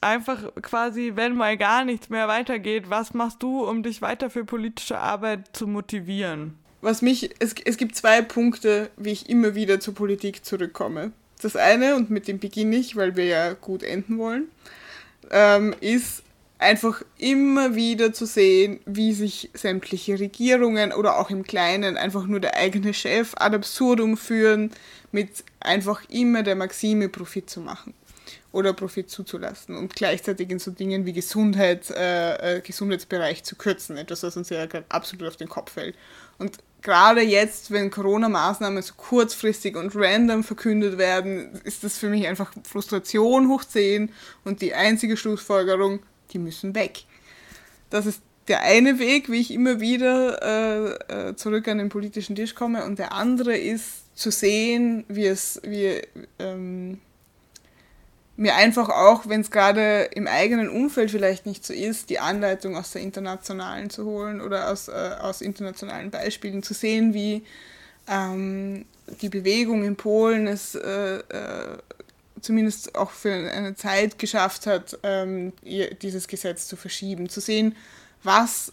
einfach 0.00 0.54
quasi, 0.62 1.12
wenn 1.14 1.36
mal 1.36 1.56
gar 1.56 1.84
nichts 1.84 2.08
mehr 2.08 2.28
weitergeht, 2.28 2.88
was 2.88 3.14
machst 3.14 3.42
du, 3.42 3.64
um 3.64 3.82
dich 3.82 4.02
weiter 4.02 4.30
für 4.30 4.44
politische 4.44 4.98
Arbeit 4.98 5.54
zu 5.56 5.66
motivieren? 5.66 6.59
Was 6.80 7.02
mich, 7.02 7.30
es, 7.38 7.54
es 7.64 7.76
gibt 7.76 7.94
zwei 7.94 8.22
Punkte, 8.22 8.90
wie 8.96 9.10
ich 9.10 9.28
immer 9.28 9.54
wieder 9.54 9.80
zur 9.80 9.94
Politik 9.94 10.44
zurückkomme. 10.44 11.12
Das 11.42 11.56
eine, 11.56 11.96
und 11.96 12.10
mit 12.10 12.28
dem 12.28 12.38
beginne 12.38 12.76
ich, 12.76 12.96
weil 12.96 13.16
wir 13.16 13.24
ja 13.26 13.52
gut 13.54 13.82
enden 13.82 14.18
wollen, 14.18 14.48
ähm, 15.30 15.74
ist 15.80 16.22
einfach 16.58 17.02
immer 17.16 17.74
wieder 17.74 18.12
zu 18.12 18.26
sehen, 18.26 18.80
wie 18.84 19.14
sich 19.14 19.50
sämtliche 19.54 20.18
Regierungen 20.18 20.92
oder 20.92 21.18
auch 21.18 21.30
im 21.30 21.42
Kleinen 21.42 21.96
einfach 21.96 22.26
nur 22.26 22.40
der 22.40 22.56
eigene 22.56 22.92
Chef 22.92 23.34
ad 23.36 23.56
absurdum 23.56 24.16
führen, 24.16 24.70
mit 25.10 25.44
einfach 25.60 26.02
immer 26.10 26.42
der 26.42 26.56
Maxime 26.56 27.08
Profit 27.08 27.48
zu 27.48 27.60
machen 27.60 27.94
oder 28.52 28.72
Profit 28.72 29.08
zuzulassen 29.08 29.76
und 29.76 29.94
gleichzeitig 29.94 30.50
in 30.50 30.58
so 30.58 30.70
Dingen 30.70 31.06
wie 31.06 31.12
Gesundheit, 31.12 31.90
äh, 31.90 32.56
äh, 32.56 32.60
Gesundheitsbereich 32.60 33.44
zu 33.44 33.56
kürzen, 33.56 33.96
etwas, 33.96 34.22
was 34.22 34.36
uns 34.36 34.50
ja 34.50 34.66
gerade 34.66 34.86
absolut 34.88 35.28
auf 35.28 35.36
den 35.36 35.48
Kopf 35.48 35.72
fällt. 35.72 35.94
Und 36.38 36.58
gerade 36.82 37.20
jetzt, 37.20 37.70
wenn 37.70 37.90
Corona-Maßnahmen 37.90 38.82
so 38.82 38.94
kurzfristig 38.96 39.76
und 39.76 39.94
random 39.94 40.44
verkündet 40.44 40.98
werden, 40.98 41.60
ist 41.64 41.84
das 41.84 41.98
für 41.98 42.08
mich 42.08 42.26
einfach 42.26 42.52
Frustration 42.68 43.48
hoch 43.48 43.64
10 43.64 44.10
und 44.44 44.62
die 44.62 44.74
einzige 44.74 45.16
Schlussfolgerung, 45.16 46.00
die 46.32 46.38
müssen 46.38 46.74
weg. 46.74 47.04
Das 47.90 48.06
ist 48.06 48.22
der 48.48 48.62
eine 48.62 48.98
Weg, 48.98 49.30
wie 49.30 49.40
ich 49.40 49.52
immer 49.52 49.80
wieder 49.80 50.42
äh, 50.42 51.28
äh, 51.28 51.36
zurück 51.36 51.68
an 51.68 51.78
den 51.78 51.88
politischen 51.88 52.36
Tisch 52.36 52.54
komme 52.54 52.84
und 52.84 52.98
der 52.98 53.12
andere 53.12 53.56
ist 53.56 54.16
zu 54.16 54.30
sehen, 54.30 55.04
wie 55.08 55.26
es, 55.26 55.60
wie, 55.64 56.00
ähm, 56.38 56.98
mir 58.40 58.54
einfach 58.56 58.88
auch, 58.88 59.28
wenn 59.28 59.42
es 59.42 59.50
gerade 59.50 60.04
im 60.14 60.26
eigenen 60.26 60.70
Umfeld 60.70 61.10
vielleicht 61.10 61.44
nicht 61.44 61.64
so 61.64 61.74
ist, 61.74 62.08
die 62.08 62.20
Anleitung 62.20 62.74
aus 62.74 62.92
der 62.92 63.02
internationalen 63.02 63.90
zu 63.90 64.06
holen 64.06 64.40
oder 64.40 64.70
aus, 64.70 64.88
äh, 64.88 64.92
aus 65.20 65.42
internationalen 65.42 66.10
Beispielen 66.10 66.62
zu 66.62 66.72
sehen, 66.72 67.12
wie 67.12 67.44
ähm, 68.08 68.86
die 69.20 69.28
Bewegung 69.28 69.84
in 69.84 69.94
Polen 69.94 70.46
es 70.46 70.74
äh, 70.74 71.18
äh, 71.18 71.78
zumindest 72.40 72.94
auch 72.94 73.10
für 73.10 73.30
eine 73.30 73.74
Zeit 73.74 74.18
geschafft 74.18 74.66
hat, 74.66 74.98
ähm, 75.02 75.52
dieses 76.00 76.26
Gesetz 76.26 76.66
zu 76.66 76.76
verschieben, 76.76 77.28
zu 77.28 77.42
sehen, 77.42 77.76
was 78.22 78.72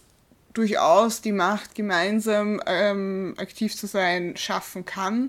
durchaus 0.54 1.20
die 1.20 1.32
Macht, 1.32 1.74
gemeinsam 1.74 2.62
ähm, 2.64 3.34
aktiv 3.36 3.76
zu 3.76 3.86
sein, 3.86 4.34
schaffen 4.38 4.86
kann, 4.86 5.28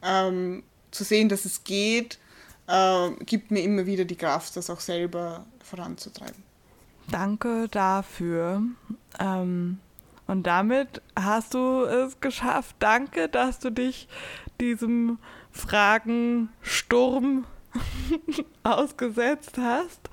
ähm, 0.00 0.62
zu 0.92 1.02
sehen, 1.02 1.28
dass 1.28 1.44
es 1.44 1.64
geht 1.64 2.18
äh, 2.66 3.10
gibt 3.24 3.50
mir 3.50 3.62
immer 3.62 3.86
wieder 3.86 4.04
die 4.04 4.16
Kraft, 4.16 4.56
das 4.56 4.70
auch 4.70 4.80
selber 4.80 5.44
voranzutreiben. 5.62 6.42
Danke 7.10 7.68
dafür. 7.70 8.62
Ähm, 9.20 9.78
und 10.26 10.46
damit 10.46 11.02
hast 11.18 11.54
du 11.54 11.84
es 11.84 12.20
geschafft. 12.20 12.76
Danke, 12.78 13.28
dass 13.28 13.58
du 13.58 13.70
dich 13.70 14.08
diesem 14.60 15.18
Fragensturm 15.50 17.44
ausgesetzt 18.62 19.58
hast. 19.58 20.08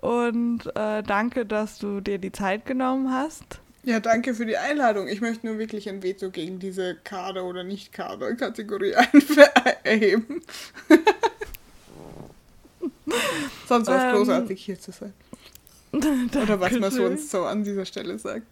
Und 0.00 0.66
äh, 0.76 1.02
danke, 1.02 1.44
dass 1.44 1.78
du 1.78 2.00
dir 2.00 2.18
die 2.18 2.32
Zeit 2.32 2.64
genommen 2.64 3.12
hast. 3.12 3.60
Ja, 3.82 3.98
danke 3.98 4.34
für 4.34 4.46
die 4.46 4.58
Einladung. 4.58 5.08
Ich 5.08 5.20
möchte 5.20 5.46
nur 5.46 5.58
wirklich 5.58 5.88
ein 5.88 6.02
Veto 6.02 6.30
gegen 6.30 6.58
diese 6.58 6.96
Kader- 6.96 7.44
oder 7.44 7.64
Nicht-Kader-Kategorie 7.64 8.94
erheben. 9.84 10.42
Sonst 13.68 13.88
war 13.88 13.96
es 13.96 14.02
Ähm, 14.02 14.16
großartig, 14.16 14.64
hier 14.64 14.80
zu 14.80 14.92
sein. 14.92 15.12
Oder 15.92 16.60
was 16.60 16.72
man 16.78 16.90
sonst 16.90 17.30
so 17.30 17.44
an 17.44 17.64
dieser 17.64 17.84
Stelle 17.84 18.18
sagt. 18.18 18.46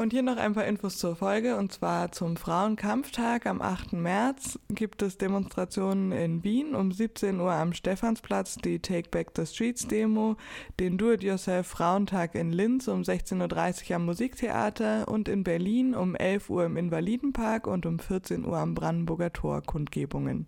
Und 0.00 0.12
hier 0.12 0.22
noch 0.22 0.38
ein 0.38 0.54
paar 0.54 0.64
Infos 0.64 0.96
zur 0.96 1.14
Folge. 1.14 1.56
Und 1.56 1.72
zwar 1.72 2.10
zum 2.10 2.36
Frauenkampftag 2.36 3.44
am 3.44 3.60
8. 3.60 3.92
März 3.92 4.58
gibt 4.70 5.02
es 5.02 5.18
Demonstrationen 5.18 6.12
in 6.12 6.42
Wien 6.42 6.74
um 6.74 6.90
17 6.90 7.38
Uhr 7.38 7.52
am 7.52 7.74
Stephansplatz, 7.74 8.56
die 8.56 8.78
Take 8.78 9.10
Back 9.10 9.32
the 9.36 9.44
Streets 9.44 9.86
Demo, 9.88 10.36
den 10.78 10.96
Do-It-Yourself 10.96 11.66
Frauentag 11.66 12.34
in 12.34 12.50
Linz 12.50 12.88
um 12.88 13.02
16.30 13.02 13.90
Uhr 13.90 13.96
am 13.96 14.06
Musiktheater 14.06 15.06
und 15.06 15.28
in 15.28 15.44
Berlin 15.44 15.94
um 15.94 16.14
11 16.14 16.48
Uhr 16.48 16.64
im 16.64 16.78
Invalidenpark 16.78 17.66
und 17.66 17.84
um 17.84 17.98
14 17.98 18.46
Uhr 18.46 18.56
am 18.56 18.74
Brandenburger 18.74 19.32
Tor 19.32 19.60
Kundgebungen. 19.60 20.46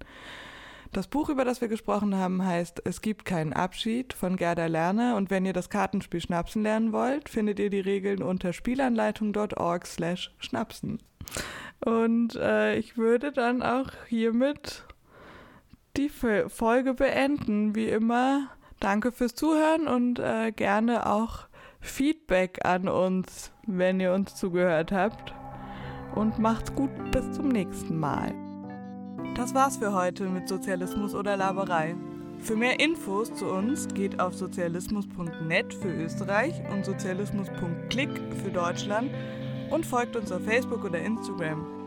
Das 0.92 1.06
Buch, 1.06 1.30
über 1.30 1.46
das 1.46 1.62
wir 1.62 1.68
gesprochen 1.68 2.16
haben, 2.16 2.44
heißt 2.44 2.82
Es 2.84 3.00
gibt 3.00 3.24
keinen 3.24 3.54
Abschied 3.54 4.12
von 4.12 4.36
Gerda 4.36 4.66
Lerner 4.66 5.16
und 5.16 5.30
wenn 5.30 5.46
ihr 5.46 5.54
das 5.54 5.70
Kartenspiel 5.70 6.20
Schnapsen 6.20 6.62
lernen 6.62 6.92
wollt, 6.92 7.30
findet 7.30 7.58
ihr 7.60 7.70
die 7.70 7.80
Regeln 7.80 8.22
unter 8.22 8.52
spielanleitung.org 8.52 9.86
slash 9.86 10.34
schnapsen. 10.38 10.98
Und 11.82 12.36
äh, 12.36 12.76
ich 12.76 12.98
würde 12.98 13.32
dann 13.32 13.62
auch 13.62 13.88
hiermit 14.06 14.84
die 15.96 16.10
Fo- 16.10 16.50
Folge 16.50 16.92
beenden. 16.92 17.74
Wie 17.74 17.88
immer, 17.88 18.48
danke 18.78 19.12
fürs 19.12 19.34
Zuhören 19.34 19.88
und 19.88 20.18
äh, 20.18 20.52
gerne 20.52 21.06
auch 21.06 21.46
Feedback 21.80 22.66
an 22.66 22.88
uns, 22.88 23.50
wenn 23.66 23.98
ihr 23.98 24.12
uns 24.12 24.34
zugehört 24.34 24.92
habt. 24.92 25.32
Und 26.14 26.38
macht's 26.38 26.74
gut, 26.74 26.90
bis 27.12 27.32
zum 27.32 27.48
nächsten 27.48 27.98
Mal. 27.98 28.51
Das 29.34 29.54
war's 29.54 29.76
für 29.76 29.92
heute 29.92 30.28
mit 30.28 30.48
Sozialismus 30.48 31.14
oder 31.14 31.36
Laberei. 31.36 31.94
Für 32.38 32.56
mehr 32.56 32.80
Infos 32.80 33.32
zu 33.34 33.46
uns 33.46 33.88
geht 33.88 34.20
auf 34.20 34.34
sozialismus.net 34.34 35.72
für 35.74 35.92
Österreich 35.92 36.54
und 36.72 36.84
sozialismus.click 36.84 38.10
für 38.42 38.50
Deutschland 38.50 39.10
und 39.70 39.86
folgt 39.86 40.16
uns 40.16 40.32
auf 40.32 40.42
Facebook 40.42 40.84
oder 40.84 41.00
Instagram. 41.00 41.81